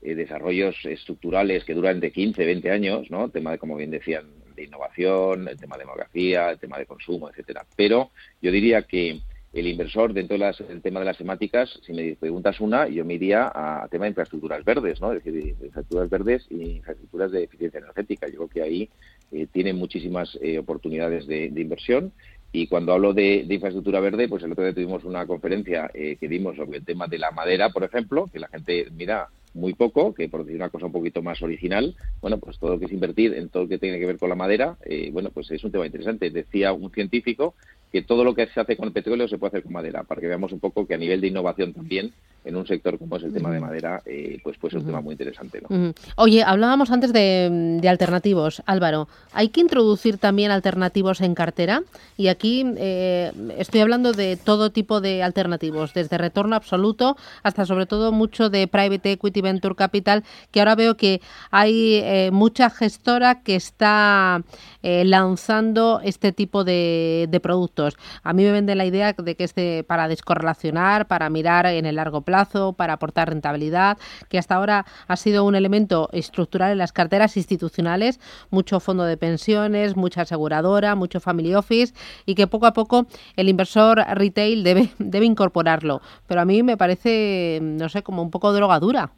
desarrollos 0.00 0.76
estructurales 0.84 1.64
que 1.64 1.74
duran 1.74 1.98
de 1.98 2.12
15, 2.12 2.44
20 2.44 2.70
años, 2.70 3.10
¿no? 3.10 3.30
Tema 3.30 3.50
de, 3.50 3.58
como 3.58 3.74
bien 3.76 3.90
decían, 3.90 4.26
de 4.58 4.66
innovación, 4.66 5.48
el 5.48 5.58
tema 5.58 5.76
de 5.76 5.84
demografía, 5.84 6.50
el 6.50 6.58
tema 6.58 6.78
de 6.78 6.86
consumo, 6.86 7.28
etcétera. 7.30 7.64
Pero 7.76 8.10
yo 8.42 8.50
diría 8.50 8.82
que 8.82 9.20
el 9.52 9.66
inversor 9.66 10.12
dentro 10.12 10.36
del 10.36 10.82
tema 10.82 11.00
de 11.00 11.06
las 11.06 11.16
temáticas, 11.16 11.80
si 11.84 11.92
me 11.92 12.14
preguntas 12.16 12.60
una, 12.60 12.86
yo 12.88 13.04
me 13.04 13.14
iría 13.14 13.50
a 13.54 13.88
tema 13.88 14.04
de 14.04 14.10
infraestructuras 14.10 14.64
verdes, 14.64 15.00
¿no? 15.00 15.12
Es 15.12 15.24
decir, 15.24 15.56
infraestructuras 15.62 16.10
verdes 16.10 16.46
y 16.50 16.76
infraestructuras 16.76 17.32
de 17.32 17.44
eficiencia 17.44 17.78
energética. 17.78 18.26
Yo 18.28 18.36
creo 18.36 18.48
que 18.48 18.62
ahí 18.62 18.90
eh, 19.32 19.46
tienen 19.50 19.76
muchísimas 19.76 20.38
eh, 20.42 20.58
oportunidades 20.58 21.26
de, 21.26 21.46
inversión 21.46 22.12
y 22.52 22.66
cuando 22.66 22.92
hablo 22.92 23.14
de, 23.14 23.46
infraestructura 23.48 24.00
verde, 24.00 24.28
pues 24.28 24.42
el 24.42 24.52
otro 24.52 24.64
día 24.64 24.74
tuvimos 24.74 25.04
una 25.04 25.26
conferencia 25.26 25.90
eh, 25.94 26.16
que 26.20 26.28
dimos 26.28 26.56
sobre 26.56 26.78
el 26.78 26.84
tema 26.84 27.06
de 27.06 27.18
la 27.18 27.30
madera, 27.30 27.70
por 27.70 27.84
ejemplo, 27.84 28.26
que 28.30 28.38
la 28.38 28.48
gente 28.48 28.88
mira 28.92 29.28
muy 29.58 29.74
poco, 29.74 30.14
que 30.14 30.28
por 30.28 30.44
decir 30.44 30.56
una 30.56 30.70
cosa 30.70 30.86
un 30.86 30.92
poquito 30.92 31.22
más 31.22 31.42
original, 31.42 31.94
bueno, 32.20 32.38
pues 32.38 32.58
todo 32.58 32.72
lo 32.72 32.78
que 32.78 32.86
es 32.86 32.92
invertir 32.92 33.34
en 33.34 33.48
todo 33.48 33.64
lo 33.64 33.68
que 33.68 33.78
tiene 33.78 33.98
que 33.98 34.06
ver 34.06 34.18
con 34.18 34.28
la 34.28 34.34
madera, 34.34 34.78
eh, 34.84 35.10
bueno, 35.12 35.30
pues 35.30 35.50
es 35.50 35.62
un 35.64 35.72
tema 35.72 35.86
interesante. 35.86 36.30
Decía 36.30 36.72
un 36.72 36.90
científico 36.90 37.54
que 37.92 38.02
todo 38.02 38.24
lo 38.24 38.34
que 38.34 38.46
se 38.48 38.60
hace 38.60 38.76
con 38.76 38.88
el 38.88 38.92
petróleo 38.92 39.28
se 39.28 39.38
puede 39.38 39.48
hacer 39.48 39.62
con 39.62 39.72
madera, 39.72 40.02
para 40.02 40.20
que 40.20 40.26
veamos 40.26 40.52
un 40.52 40.60
poco 40.60 40.86
que 40.86 40.94
a 40.94 40.98
nivel 40.98 41.20
de 41.20 41.28
innovación 41.28 41.72
también 41.72 42.12
en 42.44 42.56
un 42.56 42.66
sector 42.66 42.98
como 42.98 43.16
es 43.16 43.24
el 43.24 43.32
tema 43.32 43.50
de 43.50 43.60
madera, 43.60 44.00
eh, 44.06 44.38
pues 44.42 44.56
puede 44.56 44.72
ser 44.72 44.80
un 44.80 44.86
tema 44.86 45.00
muy 45.00 45.12
interesante. 45.12 45.60
¿no? 45.60 45.92
Oye, 46.16 46.42
hablábamos 46.42 46.90
antes 46.90 47.12
de, 47.12 47.80
alternativos, 47.86 48.62
Álvaro. 48.64 49.08
¿Hay 49.32 49.48
que 49.48 49.60
introducir 49.60 50.18
también 50.18 50.50
alternativos 50.50 51.20
en 51.20 51.34
cartera? 51.34 51.82
Y 52.16 52.28
aquí 52.28 52.64
eh, 52.78 53.32
estoy 53.58 53.80
hablando 53.80 54.12
de 54.12 54.36
todo 54.36 54.70
tipo 54.70 55.00
de 55.00 55.22
alternativos, 55.22 55.92
desde 55.94 56.16
retorno 56.16 56.56
absoluto 56.56 57.16
hasta 57.42 57.66
sobre 57.66 57.86
todo 57.86 58.12
mucho 58.12 58.48
de 58.50 58.66
private 58.66 59.12
equity, 59.12 59.40
venture 59.40 59.74
capital, 59.74 60.24
que 60.50 60.60
ahora 60.60 60.74
veo 60.74 60.96
que 60.96 61.20
hay 61.50 61.96
eh, 61.96 62.30
mucha 62.32 62.70
gestora 62.70 63.42
que 63.42 63.56
está 63.56 64.42
eh, 64.82 65.04
lanzando 65.04 66.00
este 66.02 66.32
tipo 66.32 66.64
de, 66.64 67.28
productos. 67.42 67.77
A 68.22 68.32
mí 68.32 68.44
me 68.44 68.52
vende 68.52 68.74
la 68.74 68.84
idea 68.84 69.12
de 69.12 69.34
que 69.36 69.44
es 69.44 69.54
para 69.86 70.08
descorrelacionar, 70.08 71.06
para 71.06 71.30
mirar 71.30 71.66
en 71.66 71.86
el 71.86 71.96
largo 71.96 72.22
plazo, 72.22 72.72
para 72.72 72.94
aportar 72.94 73.28
rentabilidad, 73.28 73.98
que 74.28 74.38
hasta 74.38 74.54
ahora 74.54 74.86
ha 75.06 75.16
sido 75.16 75.44
un 75.44 75.54
elemento 75.54 76.08
estructural 76.12 76.72
en 76.72 76.78
las 76.78 76.92
carteras 76.92 77.36
institucionales, 77.36 78.20
mucho 78.50 78.80
fondo 78.80 79.04
de 79.04 79.16
pensiones, 79.16 79.96
mucha 79.96 80.22
aseguradora, 80.22 80.94
mucho 80.94 81.20
family 81.20 81.54
office 81.54 81.94
y 82.26 82.34
que 82.34 82.46
poco 82.46 82.66
a 82.66 82.72
poco 82.72 83.06
el 83.36 83.48
inversor 83.48 83.98
retail 84.14 84.64
debe, 84.64 84.90
debe 84.98 85.26
incorporarlo. 85.26 86.00
Pero 86.26 86.40
a 86.40 86.44
mí 86.44 86.62
me 86.62 86.76
parece, 86.76 87.58
no 87.62 87.88
sé, 87.88 88.02
como 88.02 88.22
un 88.22 88.30
poco 88.30 88.52
drogadura. 88.52 89.10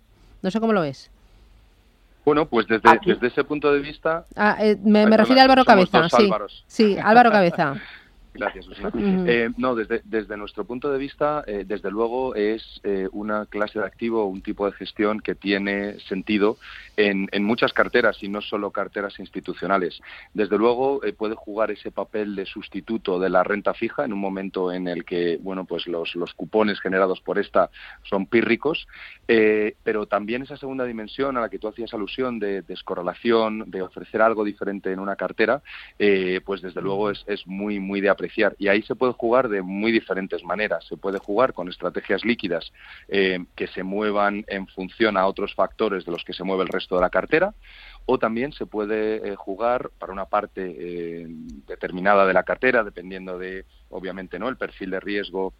No 0.42 0.50
sé 0.50 0.60
cómo 0.60 0.72
lo 0.72 0.80
ves. 0.82 1.10
Bueno, 2.24 2.46
pues 2.46 2.66
desde, 2.66 3.00
desde 3.04 3.26
ese 3.28 3.44
punto 3.44 3.72
de 3.72 3.80
vista... 3.80 4.24
Ah, 4.36 4.56
eh, 4.60 4.76
me, 4.84 5.04
refiero 5.16 5.40
a 5.40 5.44
Álvaro 5.44 5.64
Cabeza, 5.64 6.08
sí. 6.10 6.30
Sí, 6.66 6.96
Álvaro 7.02 7.30
Cabeza. 7.30 7.74
Gracias, 8.32 8.64
Susana. 8.64 8.92
Eh, 9.26 9.50
no, 9.56 9.74
desde, 9.74 10.02
desde 10.04 10.36
nuestro 10.36 10.64
punto 10.64 10.90
de 10.92 10.98
vista, 10.98 11.42
eh, 11.46 11.64
desde 11.66 11.90
luego 11.90 12.34
es 12.36 12.80
eh, 12.84 13.08
una 13.12 13.46
clase 13.46 13.80
de 13.80 13.84
activo, 13.84 14.26
un 14.26 14.40
tipo 14.40 14.66
de 14.66 14.72
gestión 14.72 15.20
que 15.20 15.34
tiene 15.34 15.98
sentido 16.00 16.56
en, 16.96 17.28
en 17.32 17.44
muchas 17.44 17.72
carteras 17.72 18.22
y 18.22 18.28
no 18.28 18.40
solo 18.40 18.70
carteras 18.70 19.18
institucionales. 19.18 20.00
Desde 20.32 20.56
luego 20.56 21.00
puede 21.16 21.34
jugar 21.34 21.70
ese 21.70 21.90
papel 21.90 22.36
de 22.36 22.46
sustituto 22.46 23.18
de 23.18 23.30
la 23.30 23.42
renta 23.42 23.74
fija 23.74 24.04
en 24.04 24.12
un 24.12 24.20
momento 24.20 24.72
en 24.72 24.86
el 24.86 25.04
que, 25.04 25.38
bueno, 25.42 25.64
pues 25.64 25.86
los, 25.86 26.14
los 26.14 26.32
cupones 26.34 26.80
generados 26.80 27.20
por 27.20 27.38
esta 27.38 27.70
son 28.04 28.26
pírricos, 28.26 28.86
pero 29.26 30.06
también 30.06 30.42
esa 30.42 30.56
segunda 30.56 30.84
dimensión 30.84 31.36
a 31.36 31.40
la 31.40 31.48
que 31.48 31.58
tú 31.58 31.68
hacías 31.68 31.92
alusión 31.94 32.38
de 32.38 32.62
descorrelación, 32.62 33.70
de 33.70 33.82
ofrecer 33.82 34.22
algo 34.22 34.44
diferente 34.44 34.92
en 34.92 35.00
una 35.00 35.16
cartera, 35.16 35.62
pues 36.44 36.62
desde 36.62 36.80
luego 36.80 37.10
es, 37.10 37.24
es 37.26 37.46
muy, 37.46 37.80
muy 37.80 38.00
de 38.00 38.10
Y 38.58 38.68
ahí 38.68 38.82
se 38.82 38.94
puede 38.94 39.12
jugar 39.12 39.48
de 39.48 39.62
muy 39.62 39.92
diferentes 39.92 40.42
maneras. 40.44 40.84
Se 40.86 40.96
puede 40.96 41.18
jugar 41.18 41.52
con 41.52 41.68
estrategias 41.68 42.24
líquidas 42.24 42.72
eh, 43.08 43.38
que 43.54 43.66
se 43.68 43.82
muevan 43.82 44.44
en 44.48 44.66
función 44.66 45.16
a 45.16 45.26
otros 45.26 45.54
factores 45.54 46.04
de 46.04 46.12
los 46.12 46.24
que 46.24 46.32
se 46.32 46.44
mueve 46.44 46.64
el 46.64 46.68
resto 46.68 46.96
de 46.96 47.02
la 47.02 47.10
cartera 47.10 47.54
o 48.06 48.18
también 48.18 48.52
se 48.52 48.66
puede 48.66 49.16
eh, 49.16 49.36
jugar 49.36 49.90
para 49.98 50.12
una 50.12 50.26
parte 50.26 50.74
eh, 50.78 51.26
determinada 51.66 52.26
de 52.26 52.34
la 52.34 52.42
cartera, 52.42 52.84
dependiendo 52.84 53.38
de, 53.38 53.64
obviamente, 53.88 54.38
no 54.38 54.48
el 54.48 54.56
perfil 54.56 54.90
de 54.90 55.00
riesgo 55.00 55.52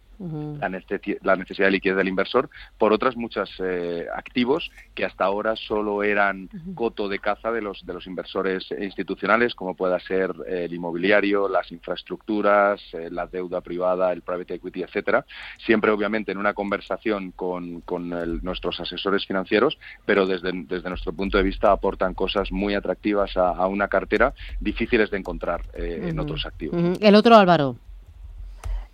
la, 0.59 1.35
necesidad 1.35 1.67
de 1.67 1.71
liquidez 1.71 1.97
del 1.97 2.07
inversor, 2.07 2.49
por 2.77 2.93
otras 2.93 3.15
muchas 3.17 3.49
eh, 3.59 4.05
activos 4.15 4.69
que 4.93 5.05
hasta 5.05 5.25
ahora 5.25 5.55
solo 5.55 6.03
eran 6.03 6.49
coto 6.75 7.07
de 7.07 7.19
caza 7.19 7.51
de 7.51 7.61
los, 7.61 7.83
de 7.85 7.93
los 7.93 8.05
inversores 8.05 8.67
institucionales, 8.79 9.55
como 9.55 9.75
pueda 9.75 9.99
ser 9.99 10.31
el 10.47 10.73
inmobiliario, 10.73 11.49
las 11.49 11.71
infraestructuras, 11.71 12.81
eh, 12.93 13.09
la 13.09 13.25
deuda 13.25 13.61
privada, 13.61 14.11
el 14.13 14.21
private 14.21 14.55
equity, 14.55 14.83
etcétera. 14.83 15.25
Siempre, 15.65 15.91
obviamente, 15.91 16.31
en 16.31 16.37
una 16.37 16.53
conversación 16.53 17.31
con, 17.31 17.81
con 17.81 18.09
nuestros 18.43 18.79
asesores 18.79 19.25
financieros, 19.25 19.77
pero 20.05 20.27
desde, 20.27 20.51
desde 20.53 20.89
nuestro 20.89 21.13
punto 21.13 21.37
de 21.37 21.43
vista 21.43 21.71
aportan 21.71 22.13
cosas 22.13 22.30
muy 22.51 22.75
atractivas 22.75 23.35
a, 23.37 23.65
una 23.67 23.87
cartera 23.87 24.33
difíciles 24.59 25.09
de 25.11 25.17
encontrar 25.17 25.61
en 25.73 26.19
otros 26.19 26.45
activos. 26.45 26.99
El 26.99 27.15
otro, 27.15 27.35
Álvaro. 27.35 27.75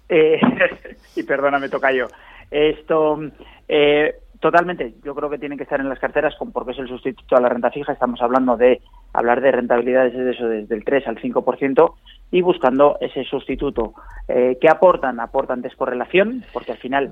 Eh, 0.10 0.39
y 1.15 1.23
perdóname, 1.23 1.69
toca 1.69 1.91
yo. 1.91 2.08
Esto, 2.50 3.19
eh, 3.67 4.15
totalmente, 4.39 4.93
yo 5.04 5.13
creo 5.15 5.30
que 5.30 5.38
tienen 5.38 5.58
que 5.58 5.63
estar 5.63 5.80
en 5.80 5.89
las 5.89 6.00
carteras 6.00 6.36
con, 6.36 6.52
porque 6.52 6.71
es 6.71 6.80
el 6.80 6.88
sustituto 6.88 7.36
a 7.36 7.41
la 7.41 7.50
renta 7.50 7.71
fija. 7.71 7.91
Estamos 7.91 8.21
hablando 8.21 8.56
de 8.56 8.82
hablar 9.13 9.41
de 9.41 9.52
rentabilidades 9.52 10.13
de 10.13 10.32
eso 10.32 10.47
desde 10.47 10.76
el 10.76 10.84
3 10.84 11.08
al 11.08 11.17
5% 11.17 11.93
y 12.32 12.41
buscando 12.41 12.97
ese 13.02 13.23
sustituto. 13.23 13.93
Eh, 14.28 14.58
¿Qué 14.60 14.69
aportan? 14.69 15.19
Aportan 15.19 15.62
descorrelación, 15.62 16.43
porque 16.54 16.71
al 16.71 16.78
final 16.78 17.12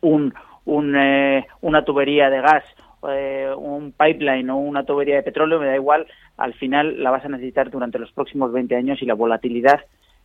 un, 0.00 0.34
un 0.64 0.96
eh, 0.96 1.46
una 1.60 1.84
tubería 1.84 2.30
de 2.30 2.40
gas 2.40 2.64
eh, 3.08 3.52
un 3.56 3.92
pipeline 3.92 4.50
o 4.50 4.56
una 4.56 4.84
tubería 4.84 5.16
de 5.16 5.22
petróleo, 5.22 5.58
me 5.58 5.66
da 5.66 5.74
igual, 5.74 6.06
al 6.36 6.54
final 6.54 7.02
la 7.02 7.10
vas 7.10 7.24
a 7.24 7.28
necesitar 7.28 7.70
durante 7.70 7.98
los 7.98 8.12
próximos 8.12 8.52
20 8.52 8.74
años 8.76 9.02
y 9.02 9.06
la 9.06 9.14
volatilidad 9.14 9.80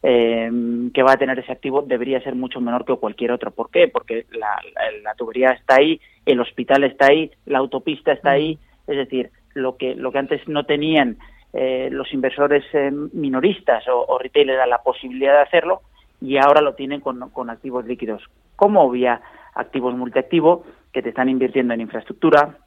eh, 0.05 0.51
que 0.93 1.01
va 1.01 1.13
a 1.13 1.17
tener 1.17 1.39
ese 1.39 1.51
activo 1.53 1.81
debería 1.81 2.21
ser 2.21 2.35
mucho 2.35 2.59
menor 2.59 2.83
que 2.83 2.95
cualquier 2.95 3.31
otro. 3.31 3.51
¿Por 3.51 3.69
qué? 3.69 3.87
Porque 3.87 4.25
la, 4.31 5.15
tubería 5.15 5.51
está 5.51 5.75
ahí, 5.75 5.99
el 6.25 6.41
hospital 6.41 6.83
está 6.83 7.07
ahí, 7.07 7.31
la 7.45 7.59
autopista 7.59 8.11
está 8.11 8.31
ahí, 8.31 8.59
es 8.87 8.97
decir, 8.97 9.31
lo 9.53 9.77
que, 9.77 9.95
lo 9.95 10.11
que 10.11 10.17
antes 10.17 10.45
no 10.47 10.65
tenían 10.65 11.17
eh, 11.53 11.87
los 11.91 12.11
inversores 12.13 12.65
eh, 12.73 12.91
minoristas 13.13 13.87
o, 13.87 14.05
o 14.07 14.19
retailers 14.19 14.67
la 14.67 14.81
posibilidad 14.81 15.33
de 15.33 15.41
hacerlo 15.43 15.81
y 16.19 16.37
ahora 16.37 16.61
lo 16.61 16.73
tienen 16.73 16.99
con, 16.99 17.29
con 17.29 17.49
activos 17.49 17.85
líquidos, 17.85 18.23
como 18.55 18.89
vía 18.89 19.21
activos 19.55 19.95
multiactivo 19.95 20.65
que 20.91 21.01
te 21.01 21.09
están 21.09 21.29
invirtiendo 21.29 21.73
en 21.73 21.81
infraestructura, 21.81 22.57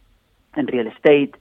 en 0.56 0.66
real 0.66 0.88
estate, 0.88 1.32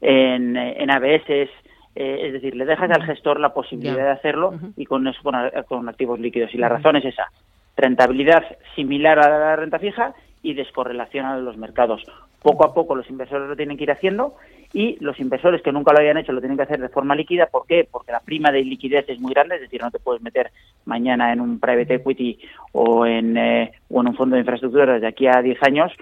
en, 0.00 0.56
en 0.56 0.90
ABS, 0.90 1.48
eh, 1.94 2.26
es 2.26 2.32
decir, 2.32 2.56
le 2.56 2.64
dejas 2.64 2.90
al 2.90 3.04
gestor 3.04 3.38
la 3.38 3.52
posibilidad 3.52 3.96
de 3.96 4.10
hacerlo 4.10 4.54
y 4.76 4.86
con 4.86 5.06
eso 5.06 5.20
con, 5.22 5.88
activos 5.88 6.18
líquidos. 6.18 6.54
Y 6.54 6.58
la 6.58 6.68
razón 6.68 6.96
es 6.96 7.04
esa, 7.04 7.30
rentabilidad 7.76 8.44
similar 8.74 9.18
a 9.18 9.28
la 9.28 9.56
renta 9.56 9.78
fija 9.78 10.14
y 10.42 10.54
descorrelación 10.54 11.26
a 11.26 11.36
los 11.36 11.56
mercados. 11.56 12.02
Poco 12.42 12.64
a 12.64 12.74
poco 12.74 12.96
los 12.96 13.08
inversores 13.08 13.48
lo 13.48 13.56
tienen 13.56 13.76
que 13.76 13.84
ir 13.84 13.92
haciendo 13.92 14.34
y 14.72 14.96
los 15.00 15.20
inversores 15.20 15.62
que 15.62 15.70
nunca 15.70 15.92
lo 15.92 16.00
habían 16.00 16.16
hecho 16.16 16.32
lo 16.32 16.40
tienen 16.40 16.56
que 16.56 16.64
hacer 16.64 16.80
de 16.80 16.88
forma 16.88 17.14
líquida. 17.14 17.46
¿Por 17.46 17.66
qué? 17.66 17.86
Porque 17.88 18.10
la 18.10 18.20
prima 18.20 18.50
de 18.50 18.64
liquidez 18.64 19.04
es 19.08 19.20
muy 19.20 19.32
grande, 19.32 19.56
es 19.56 19.60
decir, 19.60 19.80
no 19.80 19.90
te 19.90 20.00
puedes 20.00 20.22
meter 20.22 20.50
mañana 20.86 21.32
en 21.32 21.40
un 21.40 21.60
private 21.60 21.94
equity 21.94 22.40
o 22.72 23.06
en, 23.06 23.36
eh, 23.36 23.72
o 23.90 24.00
en 24.00 24.08
un 24.08 24.16
fondo 24.16 24.34
de 24.34 24.40
infraestructura 24.40 24.98
de 24.98 25.06
aquí 25.06 25.26
a 25.26 25.40
10 25.40 25.62
años 25.62 25.92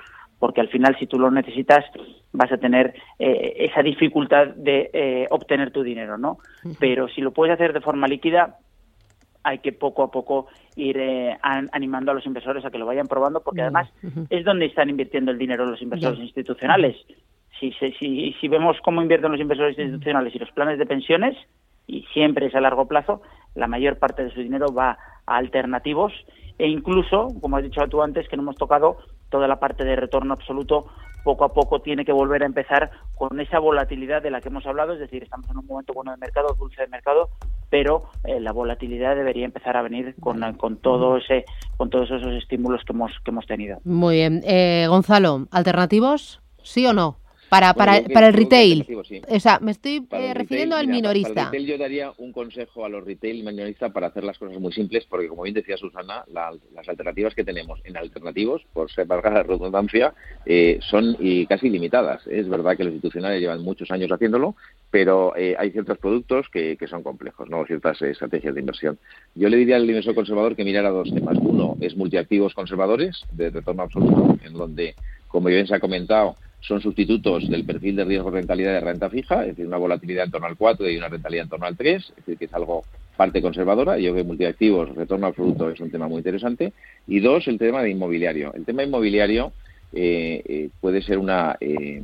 porque 0.40 0.60
al 0.60 0.68
final 0.68 0.96
si 0.98 1.06
tú 1.06 1.18
lo 1.18 1.30
necesitas 1.30 1.84
vas 2.32 2.50
a 2.50 2.56
tener 2.56 2.94
eh, 3.18 3.54
esa 3.58 3.82
dificultad 3.82 4.48
de 4.56 4.90
eh, 4.92 5.26
obtener 5.30 5.70
tu 5.70 5.82
dinero, 5.82 6.18
¿no? 6.18 6.38
Pero 6.80 7.08
si 7.08 7.20
lo 7.20 7.30
puedes 7.30 7.54
hacer 7.54 7.72
de 7.72 7.80
forma 7.80 8.08
líquida, 8.08 8.56
hay 9.44 9.58
que 9.58 9.72
poco 9.72 10.02
a 10.02 10.10
poco 10.10 10.48
ir 10.76 10.96
eh, 10.98 11.38
animando 11.42 12.10
a 12.10 12.14
los 12.14 12.26
inversores 12.26 12.64
a 12.64 12.70
que 12.70 12.78
lo 12.78 12.86
vayan 12.86 13.06
probando, 13.06 13.42
porque 13.42 13.62
además 13.62 13.90
es 14.30 14.44
donde 14.44 14.66
están 14.66 14.88
invirtiendo 14.90 15.30
el 15.30 15.38
dinero 15.38 15.66
los 15.66 15.82
inversores 15.82 16.18
institucionales. 16.20 16.96
Si, 17.58 17.72
si, 17.72 18.34
si 18.40 18.48
vemos 18.48 18.78
cómo 18.82 19.02
invierten 19.02 19.32
los 19.32 19.40
inversores 19.40 19.78
institucionales 19.78 20.34
y 20.34 20.38
los 20.38 20.50
planes 20.52 20.78
de 20.78 20.86
pensiones, 20.86 21.36
y 21.86 22.06
siempre 22.14 22.46
es 22.46 22.54
a 22.54 22.60
largo 22.60 22.88
plazo, 22.88 23.20
la 23.54 23.66
mayor 23.66 23.98
parte 23.98 24.24
de 24.24 24.30
su 24.30 24.40
dinero 24.40 24.72
va 24.72 24.96
a 25.26 25.36
alternativos 25.36 26.12
e 26.58 26.68
incluso, 26.68 27.28
como 27.40 27.56
has 27.56 27.64
dicho 27.64 27.86
tú 27.88 28.02
antes, 28.02 28.28
que 28.28 28.36
no 28.36 28.42
hemos 28.42 28.56
tocado 28.56 28.98
toda 29.30 29.48
la 29.48 29.58
parte 29.58 29.84
de 29.84 29.96
retorno 29.96 30.34
absoluto, 30.34 30.86
poco 31.24 31.44
a 31.44 31.52
poco 31.52 31.80
tiene 31.80 32.04
que 32.04 32.12
volver 32.12 32.42
a 32.42 32.46
empezar 32.46 32.90
con 33.14 33.40
esa 33.40 33.58
volatilidad 33.58 34.22
de 34.22 34.30
la 34.30 34.40
que 34.40 34.48
hemos 34.48 34.66
hablado, 34.66 34.94
es 34.94 35.00
decir, 35.00 35.22
estamos 35.22 35.48
en 35.50 35.58
un 35.58 35.66
momento 35.66 35.92
bueno 35.92 36.10
de 36.12 36.16
mercado, 36.16 36.54
dulce 36.58 36.82
de 36.82 36.88
mercado, 36.88 37.30
pero 37.68 38.10
eh, 38.24 38.40
la 38.40 38.52
volatilidad 38.52 39.16
debería 39.16 39.44
empezar 39.44 39.76
a 39.76 39.82
venir 39.82 40.14
con, 40.20 40.40
con 40.54 40.76
todo 40.78 41.16
ese 41.18 41.44
con 41.76 41.90
todos 41.90 42.10
esos 42.10 42.32
estímulos 42.34 42.82
que 42.84 42.92
hemos 42.92 43.12
que 43.24 43.30
hemos 43.30 43.46
tenido. 43.46 43.78
Muy 43.84 44.16
bien, 44.16 44.42
eh, 44.44 44.86
Gonzalo, 44.88 45.46
alternativos, 45.50 46.40
sí 46.62 46.86
o 46.86 46.92
no? 46.92 47.16
Para, 47.50 47.74
para, 47.74 48.00
para 48.04 48.28
el 48.28 48.32
retail. 48.32 48.86
O 49.28 49.40
sea, 49.40 49.58
me 49.58 49.72
estoy 49.72 50.06
eh, 50.12 50.32
refiriendo 50.34 50.76
al 50.76 50.86
minorista. 50.86 51.34
Para 51.34 51.46
el 51.46 51.52
retail 51.52 51.66
yo 51.66 51.78
daría 51.78 52.12
un 52.18 52.32
consejo 52.32 52.84
a 52.84 52.88
los 52.88 53.04
retail 53.04 53.44
minoristas 53.44 53.92
para 53.92 54.06
hacer 54.06 54.22
las 54.22 54.38
cosas 54.38 54.58
muy 54.60 54.72
simples, 54.72 55.04
porque 55.10 55.26
como 55.26 55.42
bien 55.42 55.54
decía 55.54 55.76
Susana, 55.76 56.24
las 56.28 56.88
alternativas 56.88 57.34
que 57.34 57.44
tenemos 57.44 57.80
en 57.84 57.96
alternativos, 57.96 58.62
por 58.72 58.90
ser 58.90 59.06
valga 59.06 59.30
la 59.30 59.42
redundancia, 59.42 60.14
eh, 60.46 60.78
son 60.88 61.16
y 61.18 61.44
casi 61.46 61.68
limitadas. 61.68 62.24
Es 62.28 62.48
verdad 62.48 62.76
que 62.76 62.84
los 62.84 62.92
institucionales 62.92 63.40
llevan 63.40 63.62
muchos 63.62 63.90
años 63.90 64.12
haciéndolo, 64.12 64.54
pero 64.92 65.36
eh, 65.36 65.56
hay 65.58 65.72
ciertos 65.72 65.98
productos 65.98 66.48
que, 66.50 66.76
que, 66.76 66.86
son 66.86 67.02
complejos, 67.02 67.50
¿no? 67.50 67.66
ciertas 67.66 68.00
estrategias 68.00 68.54
de 68.54 68.60
inversión. 68.60 68.98
Yo 69.34 69.48
le 69.48 69.56
diría 69.56 69.74
al 69.74 69.88
inversor 69.88 70.14
conservador 70.14 70.54
que 70.54 70.64
mirara 70.64 70.90
dos 70.90 71.12
temas. 71.12 71.36
Uno 71.40 71.76
es 71.80 71.96
multiactivos 71.96 72.54
conservadores 72.54 73.24
de 73.32 73.50
retorno 73.50 73.82
absoluto, 73.82 74.38
en 74.44 74.52
donde, 74.52 74.94
como 75.26 75.48
bien 75.48 75.66
se 75.66 75.74
ha 75.74 75.80
comentado, 75.80 76.36
son 76.60 76.80
sustitutos 76.80 77.48
del 77.48 77.64
perfil 77.64 77.96
de 77.96 78.04
riesgo-rentabilidad 78.04 78.74
de 78.74 78.80
renta 78.80 79.10
fija, 79.10 79.42
es 79.42 79.48
decir, 79.48 79.66
una 79.66 79.78
volatilidad 79.78 80.26
en 80.26 80.30
torno 80.30 80.46
al 80.46 80.56
4 80.56 80.88
y 80.88 80.96
una 80.96 81.08
rentabilidad 81.08 81.44
en 81.44 81.50
torno 81.50 81.66
al 81.66 81.76
3, 81.76 82.02
es 82.02 82.16
decir, 82.16 82.38
que 82.38 82.44
es 82.44 82.54
algo 82.54 82.84
parte 83.16 83.42
conservadora. 83.42 83.98
Yo 83.98 84.12
creo 84.12 84.24
que 84.24 84.28
multiactivos, 84.28 84.94
retorno 84.94 85.26
absoluto 85.26 85.70
es 85.70 85.78
un 85.80 85.90
tema 85.90 86.08
muy 86.08 86.18
interesante. 86.18 86.72
Y 87.06 87.20
dos, 87.20 87.48
el 87.48 87.58
tema 87.58 87.82
de 87.82 87.90
inmobiliario. 87.90 88.54
El 88.54 88.64
tema 88.64 88.82
inmobiliario 88.82 89.52
eh, 89.92 90.42
eh, 90.46 90.70
puede 90.80 91.02
ser 91.02 91.18
una 91.18 91.56
eh, 91.60 92.02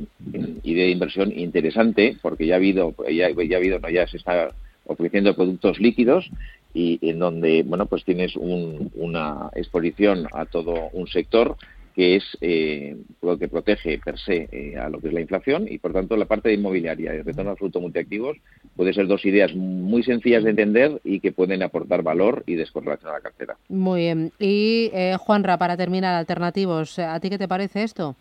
idea 0.63 0.85
de 0.85 0.91
inversión 0.91 1.31
interesante 1.35 2.17
porque 2.21 2.45
ya 2.45 2.55
ha 2.55 2.57
habido, 2.57 2.93
ya, 3.09 3.29
ya 3.31 3.55
ha 3.55 3.59
habido, 3.59 3.79
no, 3.79 3.89
ya 3.89 4.05
se 4.07 4.17
está 4.17 4.49
ofreciendo 4.85 5.35
productos 5.35 5.79
líquidos 5.79 6.29
y 6.73 6.99
en 7.01 7.17
donde, 7.17 7.63
bueno, 7.63 7.87
pues 7.87 8.03
tienes 8.03 8.35
una 8.35 9.49
exposición 9.55 10.27
a 10.33 10.45
todo 10.45 10.89
un 10.93 11.07
sector 11.07 11.57
que 11.97 12.15
es 12.15 12.37
eh, 12.41 12.95
lo 13.23 13.39
que 13.39 13.47
protege 13.47 13.97
per 13.97 14.19
se 14.19 14.47
eh, 14.51 14.77
a 14.77 14.87
lo 14.87 15.01
que 15.01 15.07
es 15.07 15.13
la 15.15 15.19
inflación 15.19 15.65
y 15.67 15.79
por 15.79 15.93
tanto 15.93 16.15
la 16.15 16.25
parte 16.25 16.49
de 16.49 16.53
inmobiliaria 16.53 17.15
y 17.15 17.17
el 17.17 17.25
retorno 17.25 17.49
absoluto 17.49 17.81
multiactivos 17.81 18.37
puede 18.75 18.93
ser 18.93 19.07
dos 19.07 19.25
ideas 19.25 19.55
muy 19.55 20.03
sencillas 20.03 20.43
de 20.43 20.51
entender 20.51 21.01
y 21.03 21.19
que 21.19 21.31
pueden 21.31 21.63
aportar 21.63 22.03
valor 22.03 22.43
y 22.45 22.53
descorrelación 22.53 23.09
a 23.09 23.13
la 23.13 23.21
cartera. 23.21 23.57
Muy 23.67 24.01
bien. 24.01 24.31
Y 24.37 24.91
eh, 24.93 25.15
Juanra, 25.17 25.57
para 25.57 25.75
terminar, 25.75 26.13
alternativos, 26.13 26.99
¿a 26.99 27.19
ti 27.19 27.31
qué 27.31 27.39
te 27.39 27.47
parece 27.47 27.81
esto? 27.81 28.15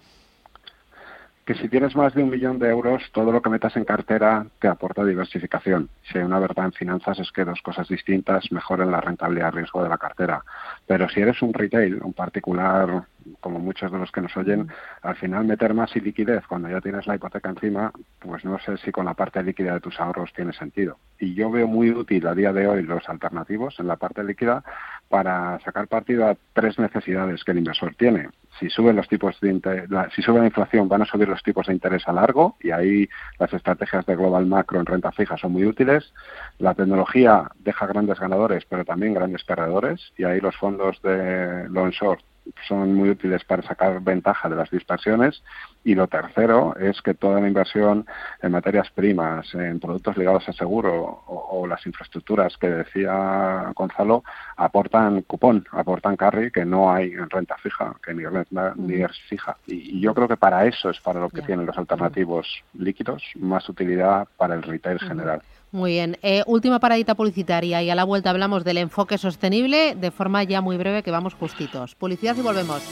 que 1.44 1.54
si 1.54 1.68
tienes 1.68 1.94
más 1.94 2.12
de 2.12 2.24
un 2.24 2.30
millón 2.30 2.58
de 2.58 2.68
euros, 2.68 3.04
todo 3.12 3.30
lo 3.30 3.40
que 3.40 3.50
metas 3.50 3.76
en 3.76 3.84
cartera 3.84 4.44
te 4.58 4.66
aporta 4.66 5.04
diversificación. 5.04 5.88
Si 6.10 6.18
hay 6.18 6.24
una 6.24 6.40
verdad 6.40 6.64
en 6.64 6.72
finanzas 6.72 7.20
es 7.20 7.30
que 7.30 7.44
dos 7.44 7.62
cosas 7.62 7.86
distintas 7.86 8.50
mejoran 8.50 8.90
la 8.90 9.00
rentabilidad 9.00 9.52
y 9.52 9.58
riesgo 9.58 9.80
de 9.80 9.88
la 9.88 9.96
cartera. 9.96 10.42
Pero 10.88 11.08
si 11.08 11.20
eres 11.20 11.40
un 11.42 11.54
retail, 11.54 12.02
un 12.02 12.14
particular, 12.14 13.04
como 13.40 13.58
muchos 13.58 13.90
de 13.90 13.98
los 13.98 14.10
que 14.10 14.20
nos 14.20 14.36
oyen, 14.36 14.68
al 15.02 15.16
final 15.16 15.44
meter 15.44 15.74
más 15.74 15.94
y 15.96 16.00
liquidez 16.00 16.46
cuando 16.46 16.68
ya 16.68 16.80
tienes 16.80 17.06
la 17.06 17.16
hipoteca 17.16 17.50
encima, 17.50 17.92
pues 18.20 18.44
no 18.44 18.58
sé 18.58 18.76
si 18.78 18.92
con 18.92 19.06
la 19.06 19.14
parte 19.14 19.42
líquida 19.42 19.74
de 19.74 19.80
tus 19.80 19.98
ahorros 20.00 20.32
tiene 20.32 20.52
sentido. 20.52 20.98
Y 21.18 21.34
yo 21.34 21.50
veo 21.50 21.66
muy 21.66 21.90
útil 21.90 22.26
a 22.26 22.34
día 22.34 22.52
de 22.52 22.66
hoy 22.66 22.82
los 22.82 23.08
alternativos 23.08 23.78
en 23.78 23.88
la 23.88 23.96
parte 23.96 24.22
líquida 24.24 24.62
para 25.08 25.58
sacar 25.60 25.88
partido 25.88 26.28
a 26.28 26.36
tres 26.52 26.78
necesidades 26.78 27.44
que 27.44 27.52
el 27.52 27.58
inversor 27.58 27.94
tiene 27.94 28.28
si 28.58 28.70
suben 28.70 28.96
los 28.96 29.08
tipos 29.08 29.38
de 29.40 29.86
la, 29.88 30.08
si 30.10 30.22
sube 30.22 30.40
la 30.40 30.46
inflación 30.46 30.88
van 30.88 31.02
a 31.02 31.06
subir 31.06 31.28
los 31.28 31.42
tipos 31.42 31.66
de 31.66 31.74
interés 31.74 32.06
a 32.08 32.12
largo 32.12 32.56
y 32.60 32.70
ahí 32.70 33.08
las 33.38 33.52
estrategias 33.52 34.06
de 34.06 34.16
global 34.16 34.46
macro 34.46 34.80
en 34.80 34.86
renta 34.86 35.12
fija 35.12 35.36
son 35.36 35.52
muy 35.52 35.64
útiles. 35.64 36.12
La 36.58 36.74
tecnología 36.74 37.50
deja 37.58 37.86
grandes 37.86 38.18
ganadores 38.18 38.64
pero 38.68 38.84
también 38.84 39.14
grandes 39.14 39.44
perdedores 39.44 40.12
y 40.16 40.24
ahí 40.24 40.40
los 40.40 40.56
fondos 40.56 41.00
de 41.02 41.68
long 41.68 41.90
short 41.90 42.20
son 42.66 42.94
muy 42.94 43.10
útiles 43.10 43.44
para 43.44 43.62
sacar 43.62 44.00
ventaja 44.00 44.48
de 44.48 44.56
las 44.56 44.70
dispersiones. 44.70 45.42
Y 45.84 45.94
lo 45.94 46.08
tercero 46.08 46.74
es 46.76 47.00
que 47.02 47.14
toda 47.14 47.40
la 47.40 47.48
inversión 47.48 48.06
en 48.42 48.52
materias 48.52 48.90
primas, 48.90 49.54
en 49.54 49.78
productos 49.78 50.16
ligados 50.16 50.48
a 50.48 50.52
seguro 50.52 51.22
o, 51.26 51.66
las 51.66 51.84
infraestructuras 51.86 52.56
que 52.58 52.68
decía 52.68 53.72
Gonzalo, 53.74 54.22
aportan 54.56 55.22
cupón, 55.22 55.66
aportan 55.72 56.16
carry 56.16 56.50
que 56.50 56.64
no 56.64 56.92
hay 56.92 57.12
en 57.12 57.28
renta 57.28 57.56
fija, 57.56 57.94
que 58.04 58.14
ni, 58.14 58.24
renta, 58.24 58.72
ni 58.76 59.02
es 59.02 59.18
fija. 59.28 59.56
Y, 59.66 60.00
yo 60.00 60.14
creo 60.14 60.28
que 60.28 60.36
para 60.36 60.66
eso 60.66 60.90
es 60.90 61.00
para 61.00 61.20
lo 61.20 61.30
que 61.30 61.42
tienen 61.42 61.66
los 61.66 61.78
alternativos 61.78 62.62
líquidos, 62.74 63.22
más 63.36 63.68
utilidad 63.68 64.28
para 64.36 64.54
el 64.54 64.62
retail 64.62 64.98
general. 65.00 65.42
Muy 65.76 65.90
bien. 65.90 66.16
Eh, 66.22 66.42
última 66.46 66.80
paradita 66.80 67.14
publicitaria 67.14 67.82
y 67.82 67.90
a 67.90 67.94
la 67.94 68.04
vuelta 68.04 68.30
hablamos 68.30 68.64
del 68.64 68.78
enfoque 68.78 69.18
sostenible 69.18 69.94
de 69.94 70.10
forma 70.10 70.42
ya 70.42 70.62
muy 70.62 70.78
breve 70.78 71.02
que 71.02 71.10
vamos 71.10 71.34
justitos. 71.34 71.94
Publicidad 71.94 72.34
y 72.34 72.40
volvemos. 72.40 72.82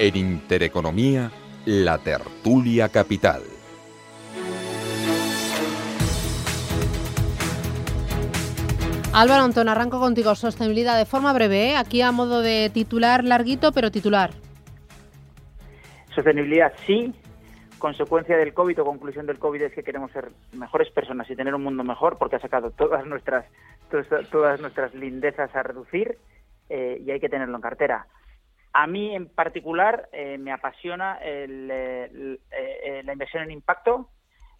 En 0.00 0.16
Intereconomía, 0.16 1.30
la 1.66 1.98
tertulia 1.98 2.88
capital. 2.88 3.55
Álvaro 9.18 9.44
Antón, 9.44 9.70
arranco 9.70 9.98
contigo. 9.98 10.34
Sostenibilidad 10.34 10.98
de 10.98 11.06
forma 11.06 11.32
breve, 11.32 11.70
¿eh? 11.70 11.76
aquí 11.78 12.02
a 12.02 12.12
modo 12.12 12.42
de 12.42 12.68
titular 12.68 13.24
larguito, 13.24 13.72
pero 13.72 13.90
titular. 13.90 14.28
Sostenibilidad 16.14 16.74
sí, 16.86 17.14
consecuencia 17.78 18.36
del 18.36 18.52
COVID 18.52 18.82
o 18.82 18.84
conclusión 18.84 19.24
del 19.24 19.38
COVID 19.38 19.62
es 19.62 19.72
que 19.72 19.82
queremos 19.82 20.12
ser 20.12 20.28
mejores 20.52 20.90
personas 20.90 21.30
y 21.30 21.34
tener 21.34 21.54
un 21.54 21.62
mundo 21.62 21.82
mejor 21.82 22.18
porque 22.18 22.36
ha 22.36 22.40
sacado 22.40 22.72
todas 22.72 23.06
nuestras 23.06 23.46
todas, 24.30 24.60
nuestras 24.60 24.94
lindezas 24.94 25.48
a 25.56 25.62
reducir 25.62 26.18
eh, 26.68 27.02
y 27.02 27.10
hay 27.10 27.18
que 27.18 27.30
tenerlo 27.30 27.56
en 27.56 27.62
cartera. 27.62 28.08
A 28.74 28.86
mí 28.86 29.16
en 29.16 29.30
particular 29.30 30.10
eh, 30.12 30.36
me 30.36 30.52
apasiona 30.52 31.18
la 31.22 33.12
inversión 33.12 33.44
en 33.44 33.50
impacto, 33.50 34.10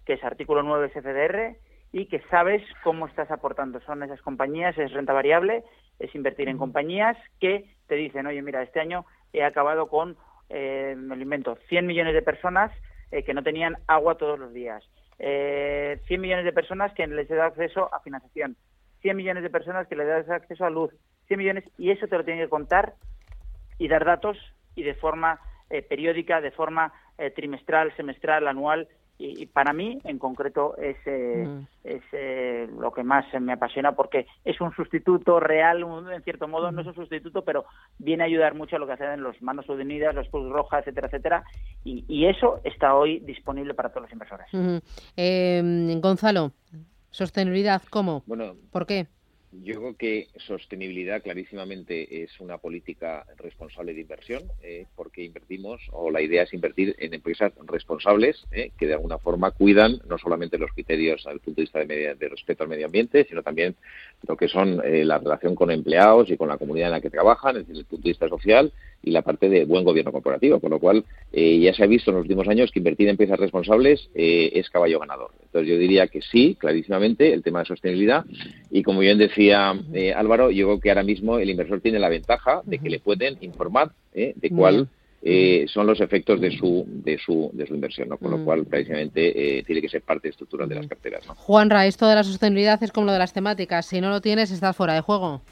que 0.07 0.15
es 0.15 0.25
artículo 0.25 0.63
9 0.63 0.93
SFDR, 0.95 1.59
y 1.93 2.07
que 2.07 2.21
sabes 2.31 2.63
cómo 2.83 3.07
estás 3.07 3.31
aportando. 3.31 3.81
Son 3.81 4.03
esas 4.03 4.21
compañías, 4.23 4.77
es 4.79 4.93
renta 4.93 5.13
variable, 5.13 5.65
es 5.99 6.15
invertir 6.15 6.49
en 6.49 6.59
compañías 6.59 7.17
que 7.41 7.75
te 7.87 7.95
dicen, 7.95 8.27
oye, 8.27 8.43
mira, 8.43 8.63
este 8.63 8.81
año 8.81 9.07
he 9.33 9.43
acabado 9.45 9.89
con, 9.89 10.17
eh, 10.49 10.95
me 10.97 11.17
lo 11.17 11.23
invento, 11.23 11.57
100 11.69 11.87
millones 11.87 12.15
de 12.15 12.23
personas 12.23 12.73
eh, 13.11 13.23
que 13.23 13.35
no 13.35 13.43
tenían 13.43 13.77
agua 13.87 14.17
todos 14.17 14.39
los 14.39 14.53
días, 14.53 14.83
eh, 15.19 16.01
100 16.07 16.21
millones 16.21 16.45
de 16.45 16.53
personas 16.53 16.93
que 16.93 17.07
les 17.07 17.31
he 17.31 17.35
dado 17.35 17.49
acceso 17.49 17.93
a 17.95 18.01
financiación, 18.01 18.57
100 19.01 19.17
millones 19.17 19.43
de 19.43 19.51
personas 19.51 19.87
que 19.87 19.97
les 19.97 20.07
das 20.07 20.29
acceso 20.29 20.65
a 20.65 20.71
luz, 20.71 20.93
100 21.29 21.39
millones, 21.39 21.65
y 21.79 21.91
eso 21.91 22.07
te 22.09 22.17
lo 22.17 22.25
tienen 22.25 22.45
que 22.45 22.51
contar 22.51 22.95
y 23.79 23.89
dar 23.89 24.05
datos 24.05 24.37
y 24.75 24.83
de 24.83 24.95
forma 24.95 25.41
eh, 25.71 25.83
periódica, 25.83 26.41
de 26.41 26.51
forma 26.51 26.93
eh, 27.19 27.31
trimestral, 27.31 27.95
semestral, 27.97 28.47
anual, 28.47 28.89
y, 29.19 29.47
para 29.47 29.73
mí 29.73 29.99
en 30.05 30.19
concreto 30.19 30.77
es, 30.77 30.97
eh, 31.07 31.47
mm. 31.47 31.67
es 31.85 32.03
eh, 32.13 32.69
lo 32.79 32.93
que 32.93 33.03
más 33.03 33.25
me 33.41 33.53
apasiona 33.53 33.93
porque 33.93 34.27
es 34.45 34.61
un 34.61 34.75
sustituto 34.75 35.41
real 35.41 35.85
en 36.13 36.23
cierto 36.23 36.49
modo 36.49 36.71
no 36.71 36.83
es 36.83 36.87
un 36.87 36.95
sustituto 36.95 37.43
pero 37.43 37.65
viene 37.99 38.25
a 38.25 38.27
ayudar 38.27 38.55
mucho 38.55 38.77
a 38.77 38.79
lo 38.79 38.87
que 38.87 38.93
hacen 38.93 39.23
los 39.23 39.41
manos 39.41 39.69
unidas 39.69 40.15
los 40.15 40.29
Cruz 40.29 40.51
Rojas 40.51 40.81
etcétera 40.81 41.07
etcétera 41.07 41.45
y, 41.85 42.05
y, 42.09 42.27
eso 42.27 42.61
está 42.65 42.95
hoy 42.95 43.21
disponible 43.21 43.73
para 43.75 43.91
todos 43.91 44.03
los 44.03 44.13
inversores. 44.13 44.49
Eh, 45.17 45.99
Gonzalo 46.03 46.53
sostenibilidad 47.11 47.83
cómo 47.89 48.23
bueno 48.27 48.55
por 48.71 48.87
qué 48.87 49.07
yo 49.63 49.77
creo 49.77 49.97
que 49.97 50.29
sostenibilidad 50.37 51.23
clarísimamente 51.23 52.23
es 52.23 52.41
una 52.41 52.59
política 52.59 53.27
responsable 53.39 53.95
de 53.95 54.01
inversión, 54.01 54.43
eh, 54.63 54.87
porque 54.95 55.25
invertimos, 55.25 55.81
o 55.93 56.11
la 56.11 56.21
idea 56.21 56.43
es 56.43 56.53
invertir 56.53 56.95
en 56.99 57.15
empresas 57.15 57.53
responsables 57.67 58.47
eh, 58.51 58.71
que 58.79 58.87
de 58.87 58.95
alguna 58.95 59.19
forma 59.19 59.51
cuidan 59.53 60.01
no 60.09 60.19
solamente 60.19 60.59
los 60.59 60.73
criterios 60.73 61.23
desde 61.25 61.33
el 61.33 61.41
punto 61.41 61.61
de 61.61 61.63
vista 61.63 61.85
de, 61.85 62.29
respeto 62.29 62.65
al 62.65 62.69
medio 62.69 62.87
ambiente, 62.87 63.25
sino 63.29 63.43
también 63.43 63.77
lo 64.27 64.37
que 64.37 64.49
son 64.49 64.81
eh, 64.85 65.05
la 65.05 65.19
relación 65.19 65.55
con 65.55 65.71
empleados 65.71 66.31
y 66.31 66.37
con 66.37 66.49
la 66.49 66.59
comunidad 66.59 66.89
en 66.89 66.93
la 66.93 67.01
que 67.01 67.11
trabajan, 67.11 67.57
desde 67.57 67.73
el 67.73 67.85
punto 67.85 68.05
de 68.05 68.11
vista 68.11 68.29
social 68.29 68.73
y 69.03 69.11
la 69.11 69.23
parte 69.23 69.49
de 69.49 69.65
buen 69.65 69.85
gobierno 69.85 70.13
corporativo, 70.13 70.61
con 70.61 70.71
lo 70.71 70.81
cual 70.81 71.05
ya 71.33 71.73
se 71.75 71.85
ha 71.85 71.87
visto 71.87 72.11
en 72.11 72.17
los 72.17 72.23
últimos 72.23 72.49
años 72.49 72.71
que 72.73 72.81
invertir 72.81 73.07
en 73.07 73.13
empresas 73.13 73.39
responsables 73.39 74.11
es 74.15 74.69
caballo 74.71 74.99
ganador. 74.99 75.31
Entonces 75.45 75.69
yo 75.69 75.79
diría 75.79 76.09
que 76.09 76.23
sí, 76.23 76.57
clarísimamente, 76.59 77.33
el 77.33 77.43
tema 77.43 77.61
de 77.61 77.67
sostenibilidad 77.67 78.25
y 78.71 78.83
como 78.83 79.01
bien 79.01 79.19
decía 79.19 79.75
eh, 79.93 80.13
Álvaro, 80.13 80.51
yo 80.51 80.67
creo 80.67 80.81
que 80.81 80.91
ahora 80.91 81.03
mismo 81.03 81.39
el 81.39 81.51
inversor 81.51 81.81
tiene 81.81 81.99
la 81.99 82.09
ventaja 82.09 82.63
de 82.65 82.79
que 82.79 82.91
le 82.91 83.01
pueden 83.01 83.37
informar 83.41 83.93
eh, 84.15 84.35
de 84.37 84.51
cuál 84.51 84.89
eh, 85.23 85.67
son 85.69 85.87
los 85.87 86.01
efectos 86.01 86.41
de 86.41 86.51
su 86.51 86.85
de 86.87 87.19
su 87.19 87.51
de 87.53 87.67
su 87.67 87.75
inversión, 87.75 88.09
con 88.09 88.31
lo 88.31 88.45
cual 88.45 88.65
precisamente 88.67 89.63
tiene 89.67 89.81
que 89.81 89.89
ser 89.89 90.03
parte 90.03 90.29
estructural 90.29 90.69
de 90.69 90.77
las 90.77 90.87
carteras. 90.87 91.27
¿no? 91.27 91.35
Juanra, 91.35 91.87
esto 91.87 92.07
de 92.07 92.15
la 92.15 92.25
sostenibilidad 92.25 92.83
es 92.83 92.93
como 92.93 93.07
lo 93.07 93.13
de 93.13 93.19
las 93.19 93.33
temáticas. 93.33 93.87
Si 93.87 94.01
no 94.01 94.11
lo 94.11 94.21
tienes, 94.21 94.51
estás 94.51 94.77
fuera 94.77 94.95
de 94.95 95.01
juego. 95.01 95.43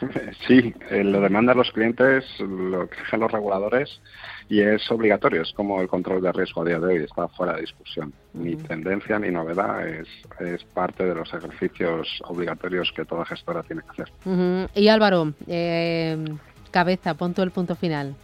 Sí, 0.46 0.74
lo 0.90 1.20
demandan 1.20 1.56
los 1.56 1.70
clientes, 1.70 2.24
lo 2.40 2.84
exigen 2.84 3.20
los 3.20 3.30
reguladores 3.30 4.00
y 4.48 4.60
es 4.60 4.90
obligatorio, 4.90 5.42
es 5.42 5.52
como 5.52 5.80
el 5.80 5.88
control 5.88 6.22
de 6.22 6.32
riesgo 6.32 6.62
a 6.62 6.64
día 6.64 6.80
de 6.80 6.86
hoy, 6.86 6.96
está 7.04 7.28
fuera 7.28 7.54
de 7.54 7.62
discusión. 7.62 8.12
Ni 8.32 8.56
tendencia 8.56 9.18
ni 9.18 9.30
novedad, 9.30 9.86
es, 9.86 10.08
es 10.40 10.64
parte 10.64 11.04
de 11.04 11.14
los 11.14 11.32
ejercicios 11.32 12.20
obligatorios 12.24 12.92
que 12.96 13.04
toda 13.04 13.24
gestora 13.24 13.62
tiene 13.62 13.82
que 13.82 14.02
hacer. 14.02 14.70
Y 14.74 14.88
Álvaro, 14.88 15.34
eh, 15.46 16.16
cabeza, 16.70 17.14
pon 17.14 17.34
el 17.36 17.50
punto 17.50 17.76
final. 17.76 18.16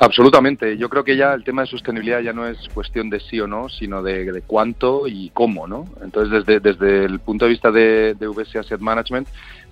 Absolutamente. 0.00 0.76
Yo 0.78 0.88
creo 0.88 1.02
que 1.02 1.16
ya 1.16 1.34
el 1.34 1.42
tema 1.42 1.62
de 1.62 1.68
sostenibilidad 1.68 2.20
ya 2.20 2.32
no 2.32 2.46
es 2.46 2.56
cuestión 2.72 3.10
de 3.10 3.18
sí 3.18 3.40
o 3.40 3.48
no, 3.48 3.68
sino 3.68 4.00
de, 4.00 4.42
cuánto 4.46 5.08
y 5.08 5.30
cómo, 5.30 5.66
¿no? 5.66 5.86
Entonces, 6.02 6.44
desde, 6.46 6.60
desde 6.60 7.04
el 7.04 7.18
punto 7.18 7.46
de 7.46 7.50
vista 7.50 7.72
de, 7.72 8.14
de 8.14 8.28
VS 8.28 8.60
Asset 8.60 8.80
Management, 8.80 9.26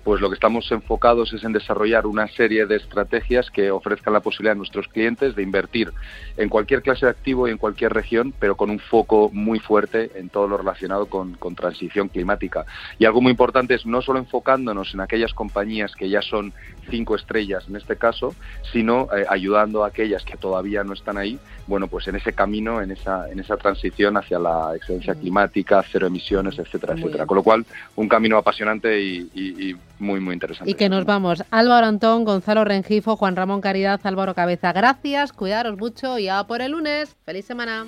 pues 0.07 0.21
lo 0.21 0.29
que 0.29 0.35
estamos 0.35 0.71
enfocados 0.71 1.33
es 1.33 1.43
en 1.43 1.51
desarrollar 1.51 2.07
una 2.07 2.29
serie 2.29 2.65
de 2.65 2.77
estrategias 2.77 3.51
que 3.51 3.71
ofrezcan 3.71 4.13
la 4.13 4.21
posibilidad 4.21 4.53
a 4.53 4.55
nuestros 4.55 4.87
clientes 4.87 5.35
de 5.35 5.43
invertir 5.43 5.91
en 6.37 6.47
cualquier 6.47 6.81
clase 6.81 7.07
de 7.07 7.09
activo 7.09 7.45
y 7.45 7.51
en 7.51 7.57
cualquier 7.57 7.91
región, 7.91 8.33
pero 8.39 8.55
con 8.55 8.69
un 8.69 8.79
foco 8.79 9.29
muy 9.33 9.59
fuerte 9.59 10.11
en 10.15 10.29
todo 10.29 10.47
lo 10.47 10.55
relacionado 10.55 11.07
con, 11.07 11.35
transición 11.57 12.07
climática. 12.07 12.65
Y 12.97 13.03
algo 13.03 13.19
muy 13.19 13.31
importante 13.31 13.73
es 13.73 13.85
no 13.85 14.01
solo 14.01 14.19
enfocándonos 14.19 14.93
en 14.93 15.01
aquellas 15.01 15.33
compañías 15.33 15.93
que 15.93 16.07
ya 16.07 16.21
son 16.21 16.53
cinco 16.89 17.15
estrellas 17.15 17.65
en 17.67 17.75
este 17.75 17.95
caso, 17.95 18.35
sino 18.71 19.07
eh, 19.15 19.25
ayudando 19.29 19.83
a 19.83 19.87
aquellas 19.87 20.23
que 20.23 20.37
todavía 20.37 20.83
no 20.83 20.93
están 20.93 21.17
ahí, 21.17 21.39
bueno, 21.67 21.87
pues 21.87 22.07
en 22.07 22.15
ese 22.15 22.33
camino, 22.33 22.81
en 22.81 22.91
esa, 22.91 23.29
en 23.29 23.39
esa 23.39 23.57
transición 23.57 24.17
hacia 24.17 24.39
la 24.39 24.75
excelencia 24.75 25.13
mm. 25.13 25.19
climática, 25.19 25.83
cero 25.91 26.07
emisiones, 26.07 26.57
etcétera, 26.59 26.93
etcétera. 26.93 27.25
Con 27.25 27.37
lo 27.37 27.43
cual, 27.43 27.65
un 27.95 28.07
camino 28.07 28.37
apasionante 28.37 28.99
y 29.01 29.75
muy, 29.99 30.19
muy 30.19 30.33
interesante. 30.33 30.69
Y 30.69 30.75
que 30.75 30.89
nos 30.89 31.05
vamos. 31.05 31.43
Álvaro 31.51 31.87
Antón, 31.87 32.23
Gonzalo 32.23 32.63
Rengifo, 32.63 33.15
Juan 33.15 33.35
Ramón 33.35 33.61
Caridad, 33.61 33.99
Álvaro 34.03 34.33
Cabeza. 34.33 34.73
Gracias, 34.73 35.33
cuidaros 35.33 35.77
mucho 35.77 36.19
y 36.19 36.27
a 36.29 36.43
por 36.43 36.61
el 36.61 36.71
lunes. 36.71 37.15
Feliz 37.25 37.45
semana. 37.45 37.85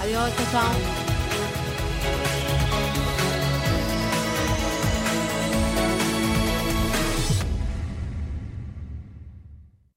Adiós, 0.00 0.32
chao. 0.52 1.05